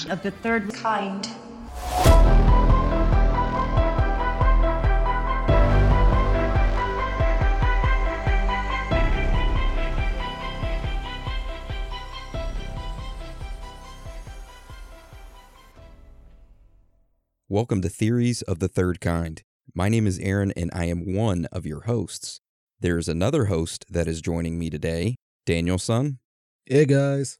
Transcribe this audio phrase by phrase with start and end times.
[0.00, 1.28] Welcome of the third kind.
[17.48, 19.42] Welcome to Theories of the Third Kind.
[19.74, 22.40] My name is Aaron, and I am one of your hosts.
[22.78, 26.20] There is another host that is joining me today, Danielson.
[26.64, 27.39] Hey guys.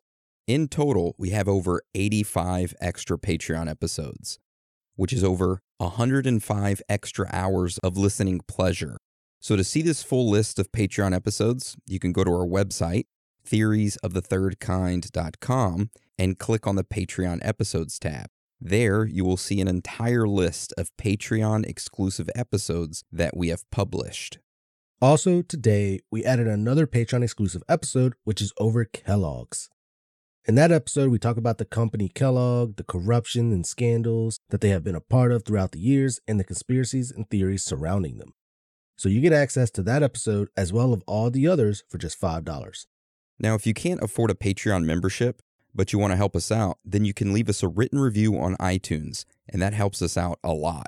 [0.51, 4.37] In total, we have over 85 extra Patreon episodes,
[4.97, 8.97] which is over 105 extra hours of listening pleasure.
[9.39, 13.05] So, to see this full list of Patreon episodes, you can go to our website,
[13.47, 18.27] theoriesofthethirdkind.com, and click on the Patreon episodes tab.
[18.59, 24.39] There, you will see an entire list of Patreon exclusive episodes that we have published.
[25.01, 29.69] Also, today, we added another Patreon exclusive episode, which is over Kellogg's.
[30.47, 34.69] In that episode, we talk about the company Kellogg, the corruption and scandals that they
[34.69, 38.33] have been a part of throughout the years, and the conspiracies and theories surrounding them.
[38.97, 42.19] So you get access to that episode as well as all the others for just
[42.19, 42.85] $5.
[43.39, 45.43] Now, if you can't afford a Patreon membership,
[45.75, 48.35] but you want to help us out, then you can leave us a written review
[48.39, 50.87] on iTunes, and that helps us out a lot.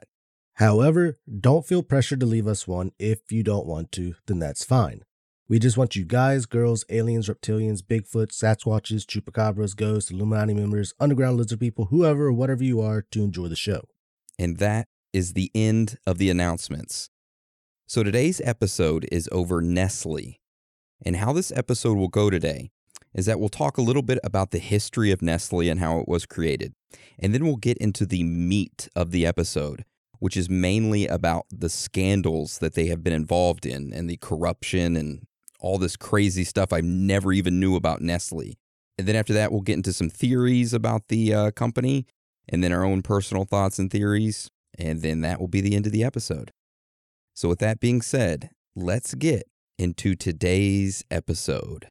[0.53, 4.65] However, don't feel pressured to leave us one if you don't want to, then that's
[4.65, 5.03] fine.
[5.49, 11.35] We just want you guys, girls, aliens, reptilians, Bigfoot, Sasquatches, Chupacabras, ghosts, Illuminati members, underground
[11.35, 13.81] lizard people, whoever whatever you are to enjoy the show.
[14.39, 17.09] And that is the end of the announcements.
[17.87, 20.39] So today's episode is over Nestle.
[21.05, 22.71] And how this episode will go today
[23.13, 26.07] is that we'll talk a little bit about the history of Nestle and how it
[26.07, 26.73] was created.
[27.19, 29.83] And then we'll get into the meat of the episode,
[30.19, 34.95] which is mainly about the scandals that they have been involved in and the corruption
[34.95, 35.27] and
[35.63, 38.57] all this crazy stuff I never even knew about Nestle.
[38.97, 42.06] And then after that, we'll get into some theories about the uh, company
[42.47, 44.52] and then our own personal thoughts and theories.
[44.78, 46.52] And then that will be the end of the episode.
[47.34, 49.44] So, with that being said, let's get
[49.79, 51.88] into today's episode.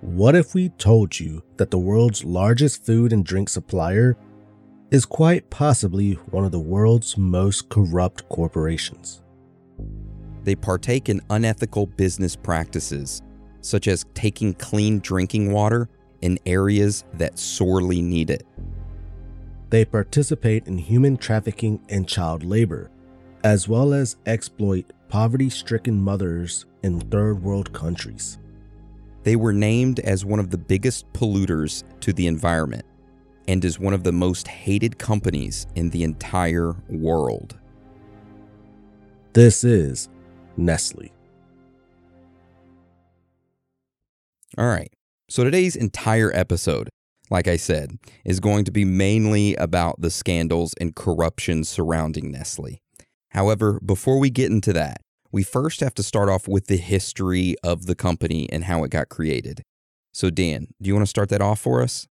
[0.00, 4.16] What if we told you that the world's largest food and drink supplier
[4.90, 9.22] is quite possibly one of the world's most corrupt corporations?
[10.44, 13.20] They partake in unethical business practices,
[13.60, 15.90] such as taking clean drinking water
[16.22, 18.46] in areas that sorely need it.
[19.68, 22.90] They participate in human trafficking and child labor,
[23.44, 28.38] as well as exploit poverty stricken mothers in third world countries.
[29.24, 32.86] They were named as one of the biggest polluters to the environment
[33.48, 37.56] and is one of the most hated companies in the entire world.
[39.32, 40.10] This is
[40.56, 41.10] Nestle.
[44.58, 44.92] All right.
[45.30, 46.90] So today's entire episode,
[47.30, 52.80] like I said, is going to be mainly about the scandals and corruption surrounding Nestle.
[53.30, 55.00] However, before we get into that,
[55.32, 58.90] we first have to start off with the history of the company and how it
[58.90, 59.62] got created.
[60.12, 62.06] So, Dan, do you want to start that off for us?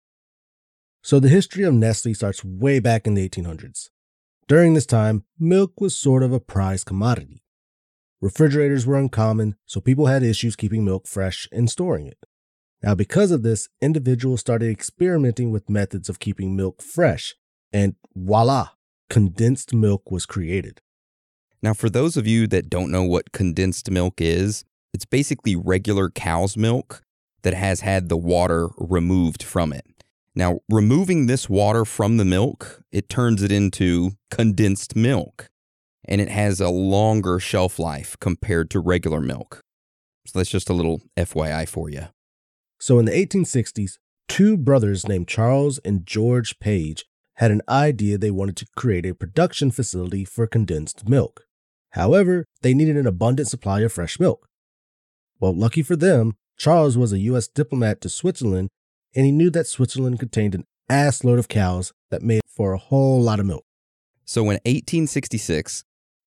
[1.07, 3.91] So, the history of Nestle starts way back in the 1800s.
[4.49, 7.45] During this time, milk was sort of a prized commodity.
[8.19, 12.17] Refrigerators were uncommon, so people had issues keeping milk fresh and storing it.
[12.83, 17.35] Now, because of this, individuals started experimenting with methods of keeping milk fresh,
[17.71, 18.71] and voila,
[19.09, 20.81] condensed milk was created.
[21.61, 26.09] Now, for those of you that don't know what condensed milk is, it's basically regular
[26.09, 27.01] cow's milk
[27.43, 29.85] that has had the water removed from it.
[30.37, 35.47] Now, removing this water from the milk, it turns it into condensed milk,
[36.05, 39.63] and it has a longer shelf life compared to regular milk.
[40.27, 42.09] So that's just a little FYI for you.
[42.79, 43.93] So, in the 1860s,
[44.27, 47.05] two brothers named Charles and George Page
[47.37, 51.45] had an idea they wanted to create a production facility for condensed milk.
[51.93, 54.47] However, they needed an abundant supply of fresh milk.
[55.39, 57.47] Well, lucky for them, Charles was a U.S.
[57.47, 58.69] diplomat to Switzerland,
[59.15, 62.77] and he knew that Switzerland contained an ass load of cows that made for a
[62.77, 63.65] whole lot of milk.
[64.25, 65.83] So in 1866,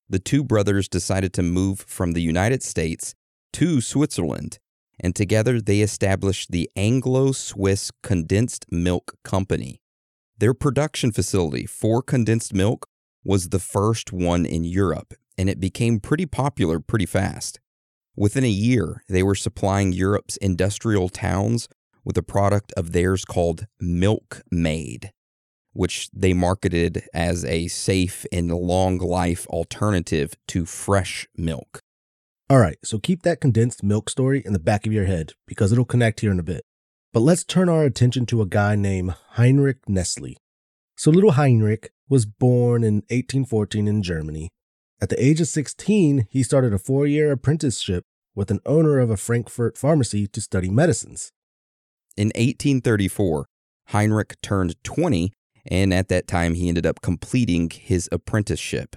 [0.09, 3.15] the two brothers decided to move from the United States
[3.53, 4.59] to Switzerland,
[4.99, 9.81] and together they established the Anglo Swiss Condensed Milk Company.
[10.39, 12.87] Their production facility for condensed milk
[13.23, 17.61] was the first one in Europe, and it became pretty popular pretty fast.
[18.17, 21.69] Within a year, they were supplying Europe's industrial towns
[22.05, 25.13] with a product of theirs called Milk Maid,
[25.73, 31.81] which they marketed as a safe and long life alternative to fresh milk.
[32.49, 35.71] All right, so keep that condensed milk story in the back of your head because
[35.71, 36.65] it'll connect here in a bit.
[37.13, 40.37] But let's turn our attention to a guy named Heinrich Nestle.
[40.97, 44.51] So little Heinrich was born in 1814 in Germany.
[45.01, 48.05] At the age of 16, he started a four year apprenticeship
[48.35, 51.33] with an owner of a Frankfurt pharmacy to study medicines.
[52.17, 53.47] In 1834,
[53.89, 55.33] Heinrich turned 20,
[55.67, 58.97] and at that time he ended up completing his apprenticeship.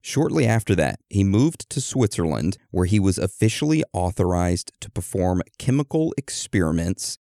[0.00, 6.14] Shortly after that, he moved to Switzerland, where he was officially authorized to perform chemical
[6.16, 7.18] experiments,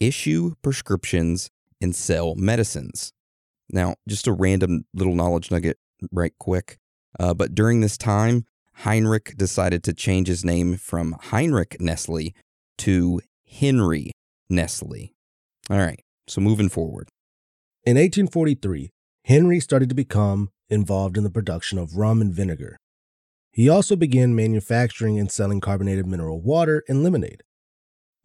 [0.00, 1.50] issue prescriptions,
[1.80, 3.12] and sell medicines.
[3.70, 5.78] Now, just a random little knowledge nugget,
[6.10, 6.78] right quick.
[7.18, 8.44] Uh, but during this time,
[8.80, 12.34] Heinrich decided to change his name from Heinrich Nestle
[12.78, 14.12] to Henry
[14.48, 15.14] Nestle.
[15.70, 17.08] All right, so moving forward.
[17.84, 18.90] In 1843,
[19.24, 22.76] Henry started to become involved in the production of rum and vinegar.
[23.50, 27.42] He also began manufacturing and selling carbonated mineral water and lemonade.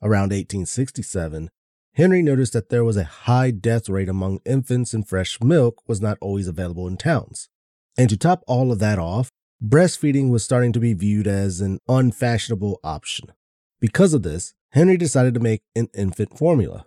[0.02, 1.50] Around 1867,
[1.94, 6.02] Henry noticed that there was a high death rate among infants and fresh milk was
[6.02, 7.50] not always available in towns.
[7.98, 9.30] And to top all of that off,
[9.64, 13.32] breastfeeding was starting to be viewed as an unfashionable option.
[13.80, 16.86] Because of this, Henry decided to make an infant formula.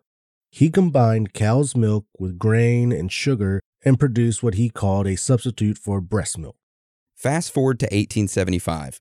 [0.50, 5.76] He combined cow's milk with grain and sugar and produced what he called a substitute
[5.76, 6.56] for breast milk.
[7.14, 9.00] Fast forward to 1875.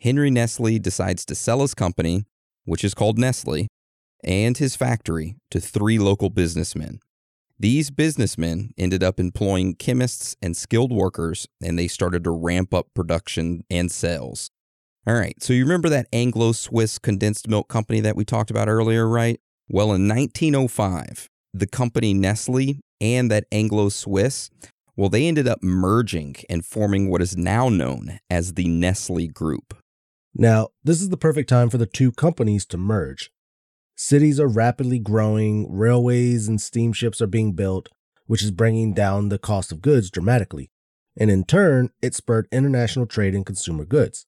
[0.00, 2.24] Henry Nestle decides to sell his company,
[2.64, 3.66] which is called Nestle,
[4.24, 7.00] and his factory to three local businessmen.
[7.58, 12.86] These businessmen ended up employing chemists and skilled workers, and they started to ramp up
[12.94, 14.50] production and sales.
[15.04, 18.68] All right, so you remember that Anglo Swiss condensed milk company that we talked about
[18.68, 19.40] earlier, right?
[19.68, 24.48] Well, in 1905, the company Nestle and that Anglo Swiss,
[24.96, 29.74] well, they ended up merging and forming what is now known as the Nestle Group.
[30.36, 33.32] Now, this is the perfect time for the two companies to merge.
[33.96, 37.88] Cities are rapidly growing, railways and steamships are being built,
[38.26, 40.70] which is bringing down the cost of goods dramatically.
[41.18, 44.26] And in turn, it spurred international trade in consumer goods.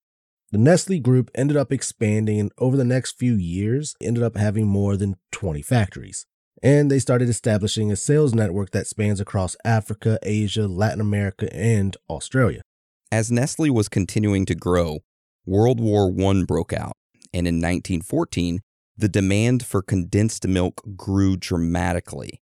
[0.54, 4.68] The Nestle Group ended up expanding and over the next few years ended up having
[4.68, 6.26] more than 20 factories.
[6.62, 11.96] And they started establishing a sales network that spans across Africa, Asia, Latin America, and
[12.08, 12.62] Australia.
[13.10, 15.00] As Nestle was continuing to grow,
[15.44, 16.92] World War I broke out,
[17.32, 18.60] and in 1914,
[18.96, 22.40] the demand for condensed milk grew dramatically.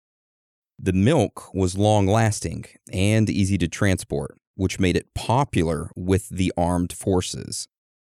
[0.80, 6.52] The milk was long lasting and easy to transport, which made it popular with the
[6.58, 7.68] armed forces.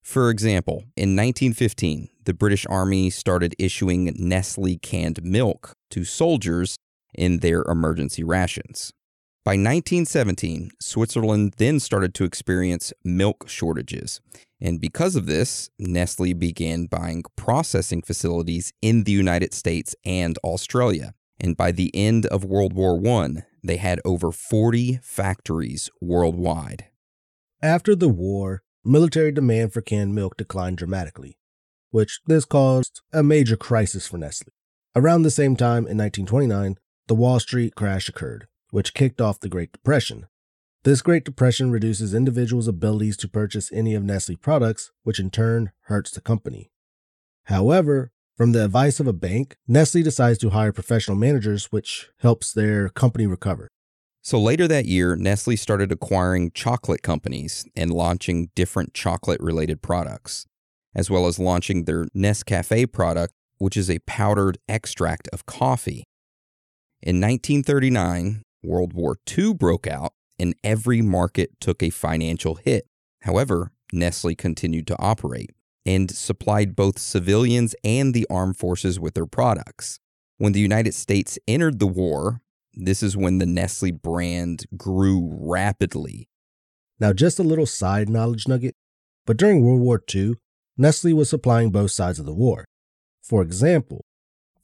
[0.07, 6.77] For example, in 1915, the British Army started issuing Nestle canned milk to soldiers
[7.13, 8.93] in their emergency rations.
[9.45, 14.21] By 1917, Switzerland then started to experience milk shortages.
[14.61, 21.15] And because of this, Nestle began buying processing facilities in the United States and Australia.
[21.41, 26.91] And by the end of World War I, they had over 40 factories worldwide.
[27.61, 31.37] After the war, military demand for canned milk declined dramatically,
[31.91, 34.53] which this caused a major crisis for Nestle.
[34.95, 36.77] Around the same time in 1929,
[37.07, 40.27] the Wall Street crash occurred which kicked off the Great Depression.
[40.85, 45.73] This Great Depression reduces individuals' abilities to purchase any of Nestle products, which in turn
[45.85, 46.71] hurts the company.
[47.45, 52.53] However, from the advice of a bank, Nestle decides to hire professional managers, which helps
[52.53, 53.69] their company recover.
[54.27, 60.47] So later that year, Nestle started acquiring chocolate companies and launching different chocolate related products,
[60.97, 66.03] as well as launching their Nescafe product, which is a powdered extract of coffee.
[67.01, 72.89] In 1939, World War II broke out and every market took a financial hit.
[73.23, 75.51] However, Nestle continued to operate
[75.87, 80.01] and supplied both civilians and the armed forces with their products.
[80.39, 82.41] When the United States entered the war,
[82.77, 86.29] this is when the Nestle brand grew rapidly.
[87.01, 88.77] Now, just a little side knowledge nugget,
[89.25, 90.35] but during World War II,
[90.77, 92.67] Nestle was supplying both sides of the war.
[93.23, 94.05] For example,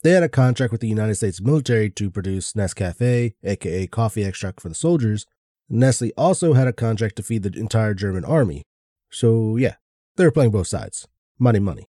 [0.03, 4.61] they had a contract with the United States military to produce Nescafe, aka coffee extract
[4.61, 5.25] for the soldiers.
[5.69, 8.63] Nestle also had a contract to feed the entire German army.
[9.09, 9.75] So, yeah,
[10.17, 11.07] they were playing both sides.
[11.39, 11.87] Money, money.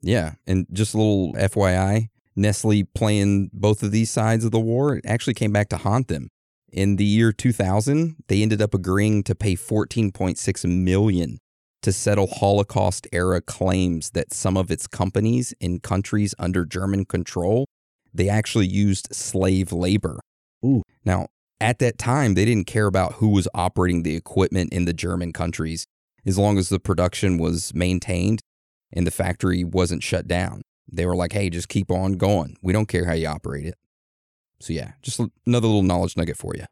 [0.00, 0.34] Yeah.
[0.46, 5.06] And just a little FYI Nestle playing both of these sides of the war, it
[5.06, 6.28] actually came back to haunt them.
[6.72, 11.38] In the year 2000, they ended up agreeing to pay 14.6 million
[11.82, 17.66] to settle Holocaust era claims that some of its companies in countries under German control,
[18.14, 20.20] they actually used slave labor.
[20.64, 20.82] Ooh.
[21.04, 21.26] Now,
[21.60, 25.32] at that time, they didn't care about who was operating the equipment in the German
[25.32, 25.86] countries
[26.24, 28.40] as long as the production was maintained
[28.92, 30.62] and the factory wasn't shut down.
[30.92, 32.56] They were like, hey, just keep on going.
[32.62, 33.74] We don't care how you operate it.
[34.60, 36.66] So, yeah, just another little knowledge nugget for you.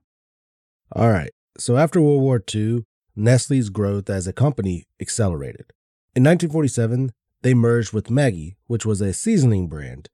[0.93, 1.31] All right.
[1.59, 2.85] So, after World War II,
[3.17, 5.73] Nestle's growth as a company accelerated.
[6.15, 7.12] In 1947,
[7.43, 10.09] they merged with Maggi, which was a seasoning brand.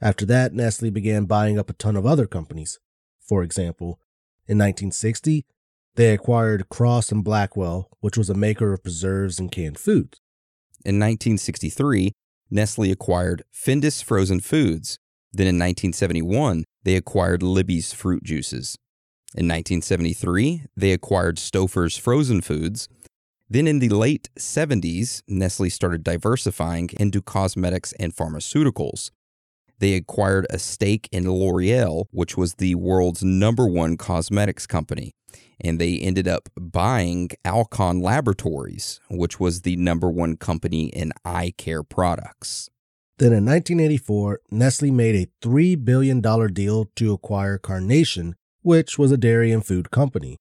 [0.00, 2.78] After that, Nestle began buying up a ton of other companies.
[3.20, 4.00] For example,
[4.46, 5.46] in 1960,
[5.94, 10.20] they acquired Crosse and Blackwell, which was a maker of preserves and canned foods.
[10.84, 12.12] In 1963,
[12.50, 14.98] Nestle acquired Findus Frozen Foods.
[15.32, 18.76] Then in 1971, they acquired Libby's Fruit Juices.
[19.34, 22.88] In 1973, they acquired Stouffer's Frozen Foods.
[23.50, 29.10] Then in the late 70s, Nestle started diversifying into cosmetics and pharmaceuticals.
[29.78, 35.12] They acquired a stake in L'Oreal, which was the world's number one cosmetics company.
[35.60, 41.54] And they ended up buying Alcon Laboratories, which was the number one company in eye
[41.56, 42.68] care products.
[43.18, 46.20] Then in 1984, Nestle made a $3 billion
[46.52, 50.36] deal to acquire Carnation, which was a dairy and food company.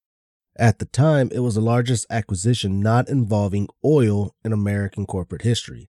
[0.58, 5.90] At the time, it was the largest acquisition not involving oil in American corporate history.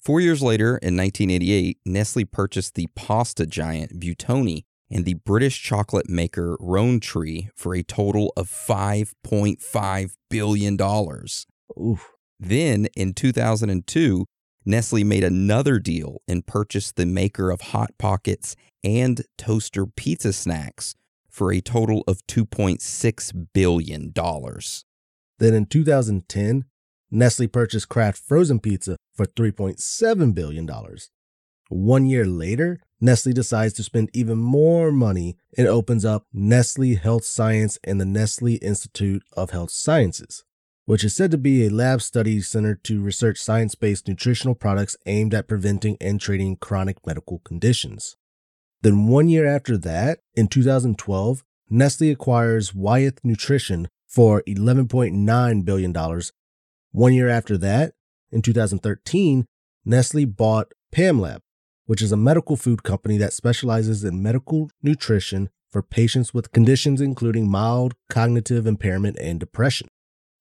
[0.00, 6.08] Four years later, in 1988, Nestle purchased the pasta giant Buitoni and the British chocolate
[6.08, 10.76] maker Rowntree for a total of $5.5 billion.
[12.40, 14.26] Then, in 2002,
[14.66, 20.94] Nestle made another deal and purchased the maker of Hot Pockets and toaster pizza snacks
[21.28, 24.12] for a total of $2.6 billion.
[25.38, 26.64] Then in 2010,
[27.10, 30.68] Nestle purchased Kraft frozen pizza for $3.7 billion.
[31.68, 37.24] One year later, Nestle decides to spend even more money and opens up Nestle Health
[37.24, 40.44] Science and the Nestle Institute of Health Sciences,
[40.84, 44.96] which is said to be a lab study center to research science based nutritional products
[45.06, 48.16] aimed at preventing and treating chronic medical conditions.
[48.82, 56.20] Then, one year after that, in 2012, Nestle acquires Wyeth Nutrition for $11.9 billion.
[56.92, 57.94] One year after that,
[58.30, 59.46] in 2013,
[59.84, 61.40] Nestle bought PamLab,
[61.86, 67.00] which is a medical food company that specializes in medical nutrition for patients with conditions
[67.00, 69.88] including mild cognitive impairment and depression.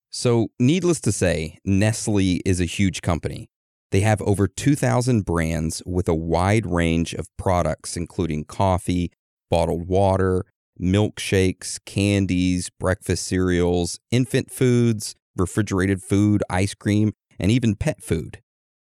[0.09, 3.50] So, needless to say, Nestle is a huge company.
[3.91, 9.12] They have over 2,000 brands with a wide range of products, including coffee,
[9.50, 10.45] bottled water,
[10.79, 18.41] milkshakes, candies, breakfast cereals, infant foods, refrigerated food, ice cream, and even pet food.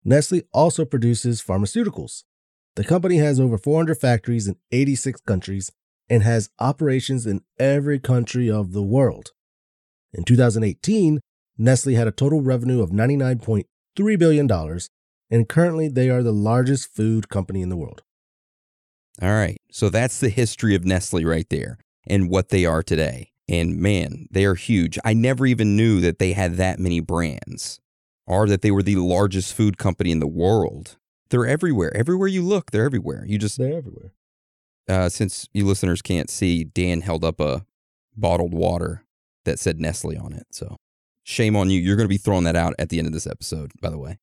[0.03, 2.23] Nestle also produces pharmaceuticals.
[2.75, 5.71] The company has over 400 factories in 86 countries
[6.09, 9.31] and has operations in every country of the world.
[10.11, 11.19] In 2018,
[11.57, 14.51] Nestle had a total revenue of $99.3 billion,
[15.29, 18.01] and currently they are the largest food company in the world.
[19.21, 21.77] All right, so that's the history of Nestle right there
[22.07, 23.29] and what they are today.
[23.47, 24.97] And man, they are huge.
[25.05, 27.79] I never even knew that they had that many brands
[28.25, 30.97] or that they were the largest food company in the world.
[31.33, 31.91] They're everywhere.
[31.97, 33.25] Everywhere you look, they're everywhere.
[33.27, 34.13] You just they're everywhere.
[34.87, 37.65] Uh, since you listeners can't see, Dan held up a
[38.15, 39.03] bottled water
[39.43, 40.45] that said Nestle on it.
[40.51, 40.77] So
[41.23, 41.79] shame on you.
[41.79, 43.97] You're going to be throwing that out at the end of this episode, by the
[43.97, 44.19] way.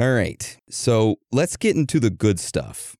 [0.00, 0.58] All right.
[0.68, 2.96] So let's get into the good stuff.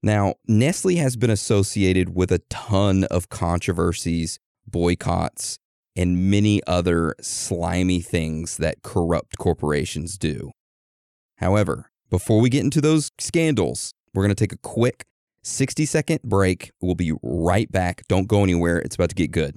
[0.00, 5.58] Now, Nestle has been associated with a ton of controversies boycotts,
[5.96, 10.52] and many other slimy things that corrupt corporations do.
[11.38, 15.04] However, before we get into those scandals, we're going to take a quick
[15.42, 16.70] 60 second break.
[16.80, 18.02] We'll be right back.
[18.08, 18.78] Don't go anywhere.
[18.78, 19.56] It's about to get good.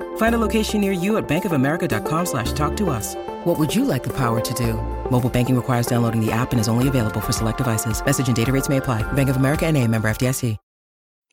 [0.17, 3.15] Find a location near you at bankofamerica.com slash talk to us.
[3.43, 4.73] What would you like the power to do?
[5.11, 8.03] Mobile banking requires downloading the app and is only available for select devices.
[8.05, 9.03] Message and data rates may apply.
[9.13, 10.57] Bank of America and a member FDIC.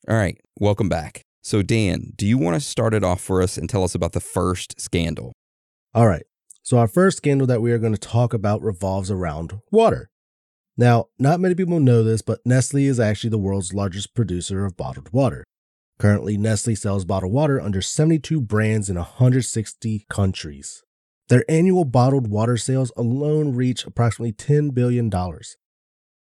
[0.08, 1.20] All right, welcome back.
[1.42, 4.12] So, Dan, do you want to start it off for us and tell us about
[4.12, 5.34] the first scandal?
[5.92, 6.22] All right.
[6.62, 10.08] So, our first scandal that we are going to talk about revolves around water.
[10.78, 14.78] Now, not many people know this, but Nestle is actually the world's largest producer of
[14.78, 15.44] bottled water.
[15.98, 20.84] Currently, Nestle sells bottled water under 72 brands in 160 countries.
[21.28, 25.10] Their annual bottled water sales alone reach approximately $10 billion.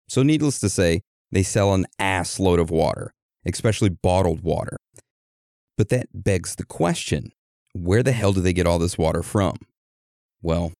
[0.08, 3.14] So, needless to say, they sell an ass load of water,
[3.46, 4.78] especially bottled water.
[5.78, 7.32] But that begs the question
[7.74, 9.56] where the hell do they get all this water from?
[10.42, 10.74] Well,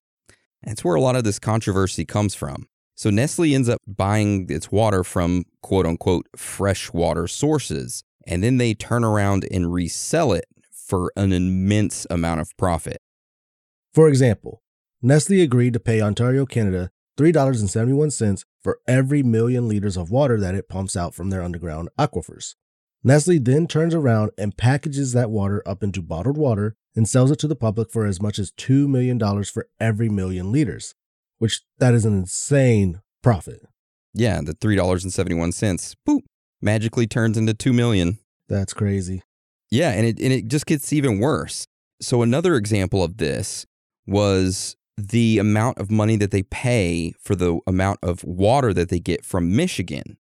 [0.64, 2.68] that's where a lot of this controversy comes from.
[2.96, 8.74] So Nestle ends up buying its water from quote unquote freshwater sources, and then they
[8.74, 13.02] turn around and resell it for an immense amount of profit.
[13.94, 14.62] For example,
[15.02, 20.70] Nestle agreed to pay Ontario, Canada $3.71 for every million liters of water that it
[20.70, 22.56] pumps out from their underground aquifers.
[23.04, 27.40] Nestle then turns around and packages that water up into bottled water and sells it
[27.40, 30.96] to the public for as much as $2 million for every million liters,
[31.38, 33.62] which that is an insane profit.
[34.14, 36.22] Yeah, the $3.71, boop,
[36.62, 38.20] magically turns into 2 million.
[38.48, 39.24] That's crazy.
[39.72, 41.68] Yeah, and it and it just gets even worse.
[42.02, 43.66] So another example of this
[44.08, 49.00] was the amount of money that they pay for the amount of water that they
[49.00, 50.18] get from Michigan.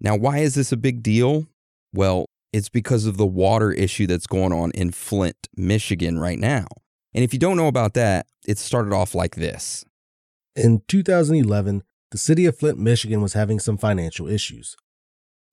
[0.00, 1.46] Now, why is this a big deal?
[1.92, 6.66] Well, it's because of the water issue that's going on in Flint, Michigan right now.
[7.14, 9.84] And if you don't know about that, it started off like this.
[10.56, 14.76] In 2011, the city of Flint, Michigan was having some financial issues.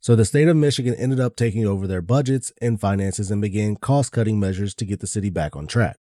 [0.01, 3.75] So the state of Michigan ended up taking over their budgets and finances and began
[3.75, 5.97] cost cutting measures to get the city back on track.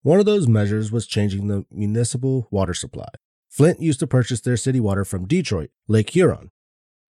[0.00, 3.08] One of those measures was changing the municipal water supply.
[3.50, 6.50] Flint used to purchase their city water from Detroit, Lake Huron.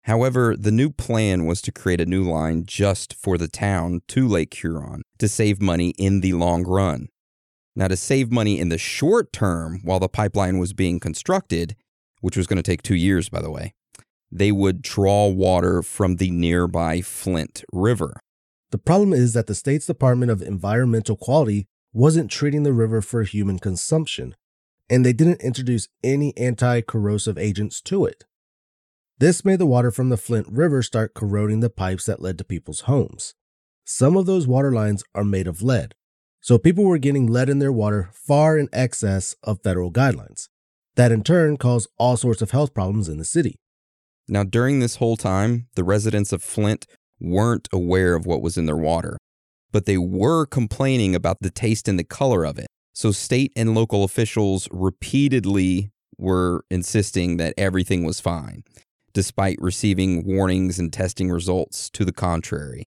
[0.05, 4.29] However, the new plan was to create a new line just for the town to
[4.29, 7.09] Lake Huron to save money in the long run.
[7.75, 11.75] Now, to save money in the short term while the pipeline was being constructed,
[12.21, 13.75] which was going to take two years, by the way,
[14.31, 18.21] they would draw water from the nearby Flint River.
[18.71, 23.23] The problem is that the state's Department of Environmental Quality wasn't treating the river for
[23.23, 24.35] human consumption,
[24.91, 28.25] and they didn't introduce any anti corrosive agents to it.
[29.19, 32.45] This made the water from the Flint River start corroding the pipes that led to
[32.45, 33.35] people's homes.
[33.85, 35.95] Some of those water lines are made of lead,
[36.41, 40.49] so people were getting lead in their water far in excess of federal guidelines.
[40.95, 43.59] That in turn caused all sorts of health problems in the city.
[44.29, 46.87] Now, during this whole time, the residents of Flint
[47.19, 49.17] weren't aware of what was in their water,
[49.73, 52.67] but they were complaining about the taste and the color of it.
[52.93, 58.65] So, state and local officials repeatedly were insisting that everything was fine,
[59.15, 62.85] despite receiving warnings and testing results to the contrary.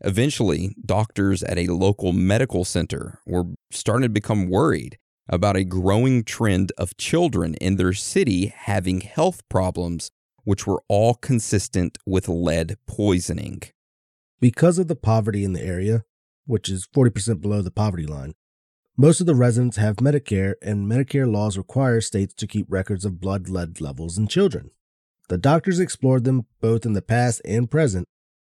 [0.00, 4.98] Eventually, doctors at a local medical center were starting to become worried
[5.28, 10.10] about a growing trend of children in their city having health problems
[10.44, 13.62] which were all consistent with lead poisoning.
[14.40, 16.04] Because of the poverty in the area,
[16.46, 18.34] which is 40% below the poverty line,
[18.96, 23.20] most of the residents have Medicare, and Medicare laws require states to keep records of
[23.20, 24.70] blood lead levels in children.
[25.28, 28.06] The doctors explored them both in the past and present,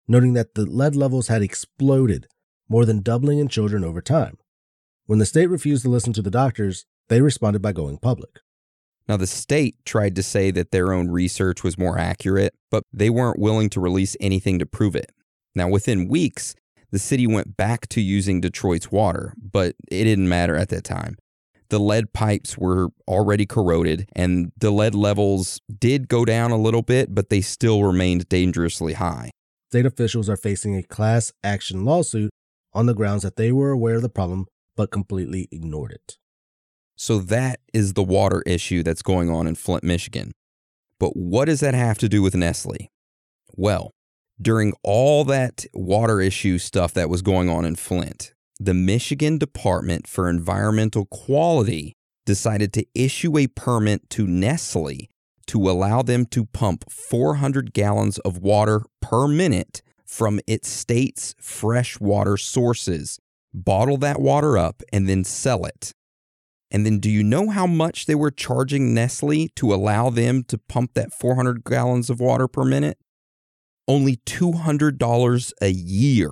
[0.07, 2.27] noting that the lead levels had exploded,
[2.67, 4.37] more than doubling in children over time.
[5.05, 8.39] When the state refused to listen to the doctors, they responded by going public.
[9.07, 13.09] Now, the state tried to say that their own research was more accurate, but they
[13.09, 15.11] weren't willing to release anything to prove it.
[15.55, 16.55] Now, within weeks,
[16.91, 21.17] the city went back to using Detroit's water, but it didn't matter at that time.
[21.69, 26.83] The lead pipes were already corroded, and the lead levels did go down a little
[26.83, 29.31] bit, but they still remained dangerously high.
[29.71, 32.29] State officials are facing a class action lawsuit
[32.73, 36.17] on the grounds that they were aware of the problem but completely ignored it.
[36.95, 40.31] So that is the water issue that's going on in Flint, Michigan.
[40.99, 42.89] But what does that have to do with Nestle?
[43.55, 43.91] Well,
[44.41, 50.07] during all that water issue stuff that was going on in Flint, the Michigan Department
[50.07, 51.93] for Environmental Quality
[52.25, 55.09] decided to issue a permit to Nestle
[55.47, 62.37] to allow them to pump 400 gallons of water per minute from its state's freshwater
[62.37, 63.19] sources
[63.53, 65.93] bottle that water up, and then sell it.
[66.73, 70.57] And then do you know how much they were charging Nestle to allow them to
[70.57, 72.97] pump that 400 gallons of water per minute?
[73.87, 76.31] Only $200 a year.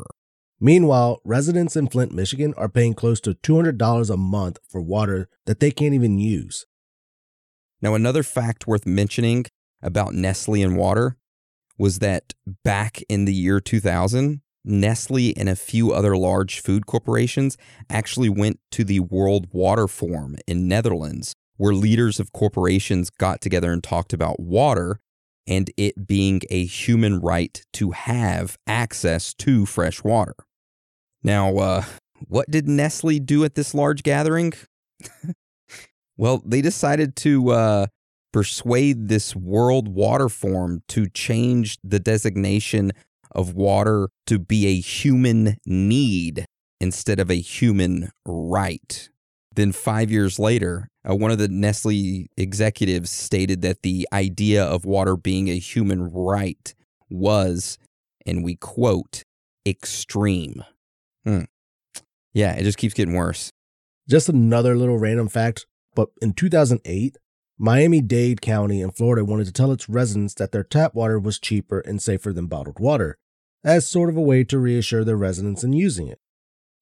[0.60, 5.60] Meanwhile, residents in Flint, Michigan are paying close to $200 a month for water that
[5.60, 6.66] they can't even use.
[7.80, 9.46] Now, another fact worth mentioning
[9.82, 11.18] about Nestle and water
[11.78, 17.58] was that back in the year 2000, Nestle and a few other large food corporations
[17.90, 23.72] actually went to the World Water Forum in Netherlands, where leaders of corporations got together
[23.72, 25.00] and talked about water
[25.48, 30.36] and it being a human right to have access to fresh water.
[31.24, 31.84] Now, uh,
[32.28, 34.54] what did Nestle do at this large gathering?
[36.18, 37.86] well, they decided to uh,
[38.32, 42.92] persuade this World Water Forum to change the designation
[43.34, 46.46] of water to be a human need
[46.80, 49.10] instead of a human right.
[49.54, 54.86] Then, five years later, uh, one of the Nestle executives stated that the idea of
[54.86, 56.74] water being a human right
[57.10, 57.78] was,
[58.26, 59.24] and we quote,
[59.66, 60.64] extreme.
[61.26, 61.44] Hmm.
[62.34, 63.52] Yeah, it just keeps getting worse.
[64.10, 65.66] Just another little random fact,
[65.96, 67.18] but in 2008,
[67.58, 71.40] Miami Dade County in Florida wanted to tell its residents that their tap water was
[71.40, 73.18] cheaper and safer than bottled water,
[73.64, 76.20] as sort of a way to reassure their residents in using it.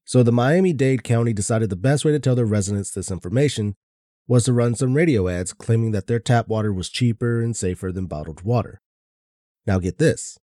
[0.05, 3.75] So the Miami Dade County decided the best way to tell their residents this information
[4.27, 7.91] was to run some radio ads claiming that their tap water was cheaper and safer
[7.91, 8.81] than bottled water.
[9.65, 10.37] Now get this.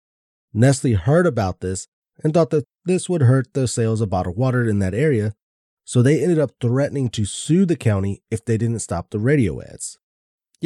[0.53, 1.89] Nestle heard about this
[2.23, 5.35] and thought that this would hurt the sales of bottled water in that area,
[5.85, 9.61] so they ended up threatening to sue the county if they didn't stop the radio
[9.63, 9.99] ads.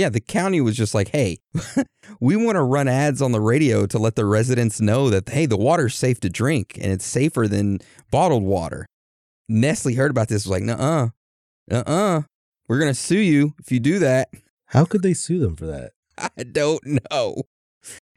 [0.01, 1.41] Yeah, the county was just like, hey,
[2.21, 5.45] we want to run ads on the radio to let the residents know that, hey,
[5.45, 8.87] the water's safe to drink and it's safer than bottled water.
[9.47, 11.09] Nestle heard about this, was like, uh uh,
[11.71, 12.23] uh uh,
[12.67, 14.31] we're going to sue you if you do that.
[14.69, 15.93] How could they sue them for that?
[16.39, 16.81] I don't
[17.13, 17.43] know.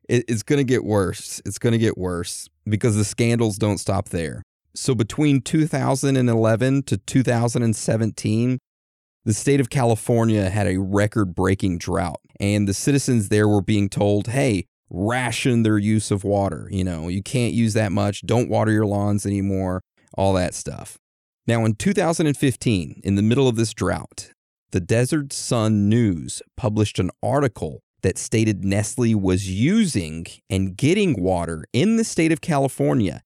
[0.08, 1.42] It, it's going to get worse.
[1.46, 4.42] It's going to get worse because the scandals don't stop there.
[4.74, 8.60] So between 2011 to 2017,
[9.26, 13.90] the state of California had a record breaking drought, and the citizens there were being
[13.90, 16.68] told, hey, ration their use of water.
[16.72, 18.22] You know, you can't use that much.
[18.26, 19.82] Don't water your lawns anymore,
[20.18, 20.98] all that stuff.
[21.48, 24.32] Now, in 2015, in the middle of this drought,
[24.72, 31.66] the Desert Sun News published an article that stated Nestle was using and getting water
[31.74, 33.22] in the state of California,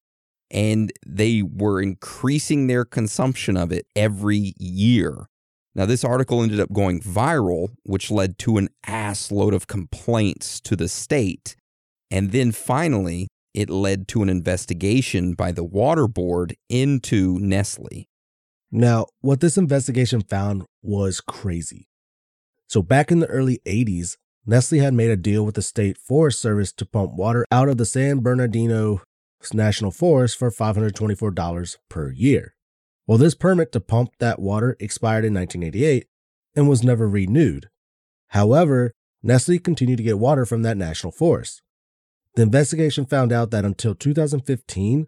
[0.51, 5.27] and they were increasing their consumption of it every year.
[5.77, 10.59] Now, this article ended up going viral, which led to an ass load of complaints
[10.61, 11.55] to the state.
[12.09, 18.07] And then finally, it led to an investigation by the water board into Nestle.
[18.71, 21.87] Now, what this investigation found was crazy.
[22.67, 26.41] So, back in the early 80s, Nestle had made a deal with the state forest
[26.41, 29.01] service to pump water out of the San Bernardino
[29.53, 32.55] National Forest for $524 per year.
[33.07, 36.07] Well, this permit to pump that water expired in 1988
[36.55, 37.69] and was never renewed.
[38.29, 38.91] However,
[39.23, 41.61] Nestle continued to get water from that national forest.
[42.35, 45.07] The investigation found out that until 2015,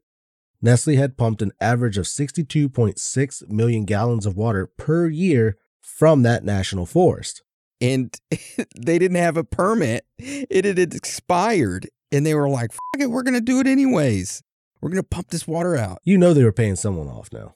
[0.61, 6.43] Nestle had pumped an average of 62.6 million gallons of water per year from that
[6.43, 7.43] national forest.
[7.81, 8.17] And
[8.77, 11.89] they didn't have a permit, it had expired.
[12.11, 14.41] And they were like, fuck it, we're going to do it anyways.
[14.81, 15.99] We're going to pump this water out.
[16.03, 17.55] You know they were paying someone off now.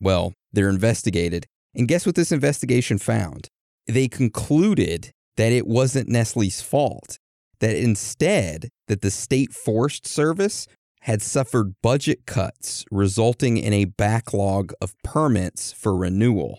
[0.00, 1.46] Well, they're investigated.
[1.74, 3.48] And guess what this investigation found?
[3.86, 7.18] They concluded that it wasn't Nestle's fault,
[7.60, 10.66] that instead that the state forest service
[11.02, 16.58] had suffered budget cuts resulting in a backlog of permits for renewal.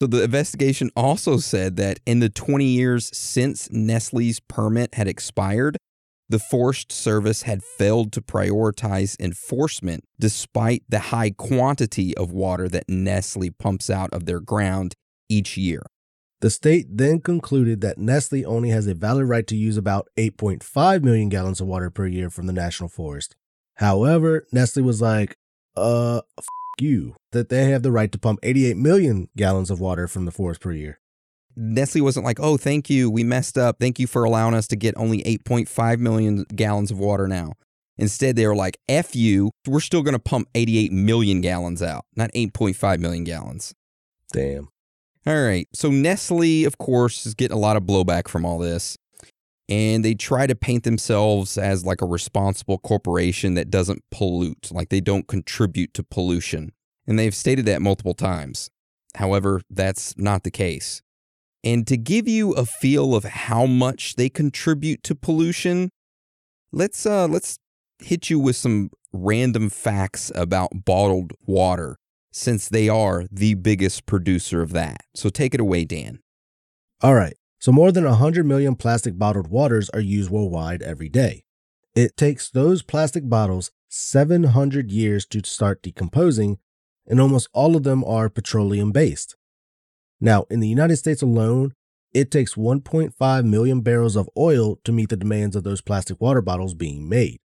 [0.00, 5.76] So the investigation also said that in the 20 years since Nestle's permit had expired,
[6.32, 12.88] the Forest Service had failed to prioritize enforcement despite the high quantity of water that
[12.88, 14.94] Nestle pumps out of their ground
[15.28, 15.82] each year.
[16.40, 21.02] The state then concluded that Nestle only has a valid right to use about 8.5
[21.02, 23.36] million gallons of water per year from the national forest.
[23.74, 25.36] However, Nestle was like,
[25.76, 26.46] uh, f-
[26.80, 30.32] you, that they have the right to pump 88 million gallons of water from the
[30.32, 30.98] forest per year.
[31.56, 33.76] Nestle wasn't like, oh, thank you, we messed up.
[33.80, 37.52] Thank you for allowing us to get only 8.5 million gallons of water now.
[37.98, 42.04] Instead, they were like, F you, we're still going to pump 88 million gallons out,
[42.16, 43.74] not 8.5 million gallons.
[44.32, 44.68] Damn.
[45.26, 45.68] All right.
[45.74, 48.96] So Nestle, of course, is getting a lot of blowback from all this.
[49.68, 54.88] And they try to paint themselves as like a responsible corporation that doesn't pollute, like
[54.88, 56.72] they don't contribute to pollution.
[57.06, 58.70] and they've stated that multiple times.
[59.16, 61.02] However, that's not the case.
[61.64, 65.90] And to give you a feel of how much they contribute to pollution,
[66.72, 67.58] let's uh let's
[68.00, 71.96] hit you with some random facts about bottled water
[72.32, 75.02] since they are the biggest producer of that.
[75.14, 76.18] So take it away, Dan.
[77.02, 77.34] All right.
[77.60, 81.44] So more than 100 million plastic bottled waters are used worldwide every day.
[81.94, 86.58] It takes those plastic bottles 700 years to start decomposing,
[87.06, 89.36] and almost all of them are petroleum based.
[90.22, 91.72] Now, in the United States alone,
[92.14, 96.40] it takes 1.5 million barrels of oil to meet the demands of those plastic water
[96.40, 97.40] bottles being made.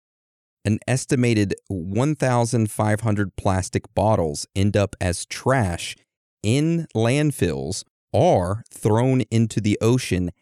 [0.64, 5.94] An estimated 1,500 plastic bottles end up as trash
[6.42, 10.32] in landfills or thrown into the ocean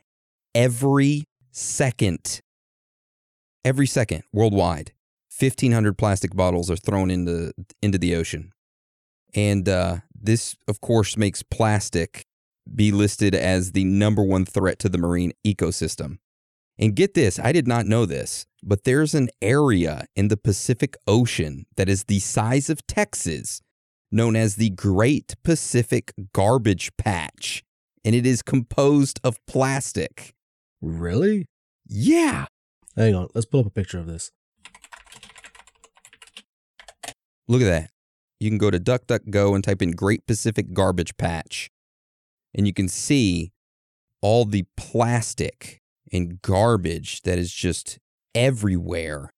[0.55, 2.40] every second.
[3.62, 4.92] Every second worldwide,
[5.38, 8.53] 1,500 plastic bottles are thrown into, into the ocean.
[9.35, 12.27] And uh, this, of course, makes plastic
[12.73, 16.19] be listed as the number one threat to the marine ecosystem.
[16.79, 20.97] And get this, I did not know this, but there's an area in the Pacific
[21.07, 23.61] Ocean that is the size of Texas,
[24.11, 27.63] known as the Great Pacific Garbage Patch,
[28.05, 30.35] and it is composed of plastic.
[30.81, 31.47] Really?
[31.87, 32.47] Yeah.
[32.97, 34.31] Hang on, let's pull up a picture of this.
[37.49, 37.92] Look at that.
[38.43, 41.71] You can go to DuckDuckGo and type in Great Pacific Garbage Patch,
[42.53, 43.53] and you can see
[44.21, 45.81] all the plastic
[46.13, 48.01] and garbage that is just
[48.35, 49.31] everywhere.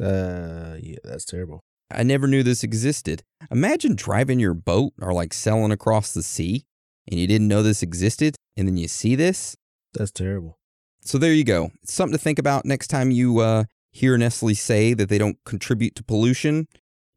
[0.00, 1.60] Uh, yeah, that's terrible.
[1.90, 3.22] I never knew this existed.
[3.50, 6.64] Imagine driving your boat or like sailing across the sea
[7.10, 9.56] and you didn't know this existed, and then you see this.
[9.94, 10.58] That's terrible.
[11.00, 11.70] So there you go.
[11.82, 15.38] It's something to think about next time you uh, hear Nestle say that they don't
[15.44, 16.68] contribute to pollution.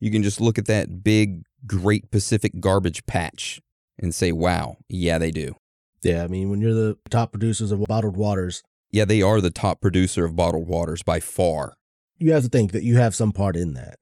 [0.03, 3.61] You can just look at that big, great Pacific garbage patch
[3.97, 5.55] and say, wow, yeah, they do.
[6.01, 9.49] Yeah, I mean, when you're the top producers of bottled waters, Yeah, they are the
[9.49, 11.75] top producer of bottled waters by far.
[12.17, 13.95] you have to think that you have some part in that.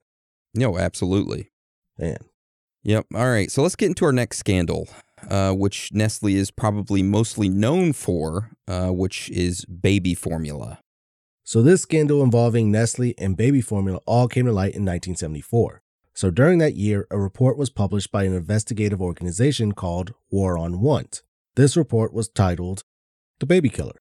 [0.56, 1.52] No, absolutely.
[1.96, 2.16] Man,
[2.82, 3.06] Yep.
[3.14, 3.48] All right.
[3.48, 4.88] So let's get into our next scandal,
[5.30, 10.80] uh, which Nestle is probably mostly known for, uh, which is baby formula.
[11.44, 15.81] So, this scandal involving Nestle and baby formula all came to light in 1974.
[16.14, 20.80] So, during that year, a report was published by an investigative organization called War on
[20.80, 21.22] Want.
[21.56, 22.84] This report was titled
[23.40, 23.96] The Baby Killer.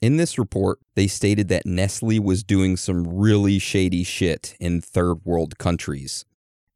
[0.00, 5.24] In this report, they stated that Nestle was doing some really shady shit in third
[5.24, 6.24] world countries.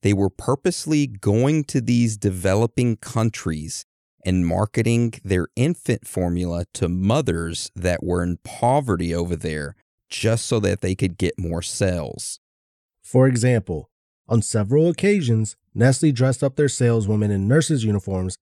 [0.03, 3.85] They were purposely going to these developing countries
[4.25, 9.75] and marketing their infant formula to mothers that were in poverty over there
[10.09, 12.39] just so that they could get more sales.
[13.03, 13.91] For example,
[14.29, 18.37] on several occasions, Nestle dressed up their saleswomen in nurses' uniforms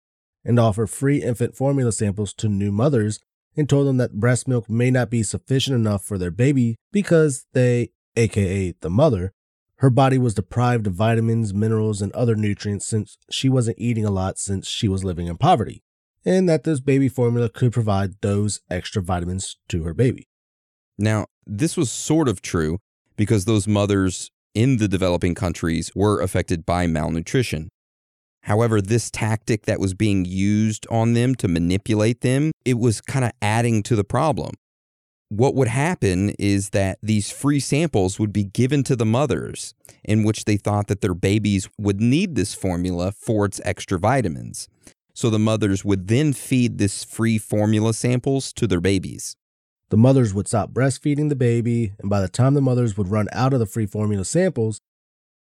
[0.44, 3.20] and offered free infant formula samples to new mothers
[3.56, 7.46] and told them that breast milk may not be sufficient enough for their baby because
[7.52, 9.32] they, aka the mother,
[9.78, 14.10] her body was deprived of vitamins, minerals, and other nutrients since she wasn't eating a
[14.10, 15.82] lot since she was living in poverty,
[16.24, 20.28] and that this baby formula could provide those extra vitamins to her baby.
[20.96, 22.78] Now, this was sort of true
[23.16, 27.68] because those mothers in the developing countries were affected by malnutrition.
[28.44, 33.24] However, this tactic that was being used on them to manipulate them, it was kind
[33.24, 34.52] of adding to the problem.
[35.30, 40.22] What would happen is that these free samples would be given to the mothers in
[40.22, 44.68] which they thought that their babies would need this formula for its extra vitamins.
[45.14, 49.36] So the mothers would then feed this free formula samples to their babies.
[49.90, 53.28] The mothers would stop breastfeeding the baby, and by the time the mothers would run
[53.32, 54.80] out of the free formula samples,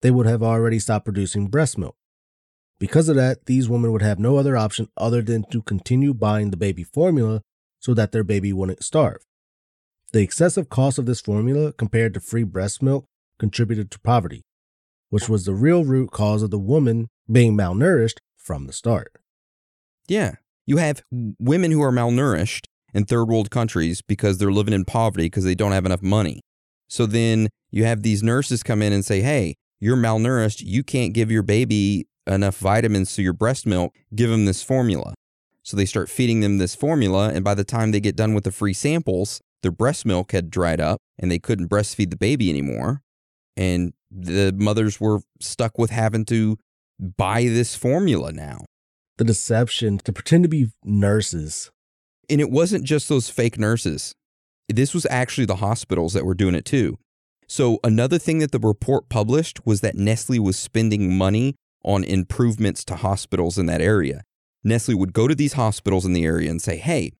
[0.01, 1.95] they would have already stopped producing breast milk.
[2.79, 6.51] Because of that, these women would have no other option other than to continue buying
[6.51, 7.41] the baby formula
[7.79, 9.25] so that their baby wouldn't starve.
[10.13, 13.05] The excessive cost of this formula compared to free breast milk
[13.37, 14.43] contributed to poverty,
[15.09, 19.11] which was the real root cause of the woman being malnourished from the start.
[20.07, 20.35] Yeah.
[20.65, 25.25] You have women who are malnourished in third world countries because they're living in poverty
[25.25, 26.41] because they don't have enough money.
[26.87, 30.61] So then you have these nurses come in and say, hey, you're malnourished.
[30.65, 33.95] You can't give your baby enough vitamins to your breast milk.
[34.13, 35.13] Give them this formula.
[35.63, 37.29] So they start feeding them this formula.
[37.29, 40.49] And by the time they get done with the free samples, their breast milk had
[40.49, 43.01] dried up and they couldn't breastfeed the baby anymore.
[43.55, 46.57] And the mothers were stuck with having to
[46.99, 48.65] buy this formula now.
[49.17, 51.71] The deception to pretend to be nurses.
[52.29, 54.13] And it wasn't just those fake nurses.
[54.67, 56.97] This was actually the hospitals that were doing it too.
[57.47, 62.85] So another thing that the report published was that Nestle was spending money on improvements
[62.85, 64.21] to hospitals in that area.
[64.63, 67.11] Nestle would go to these hospitals in the area and say, hey,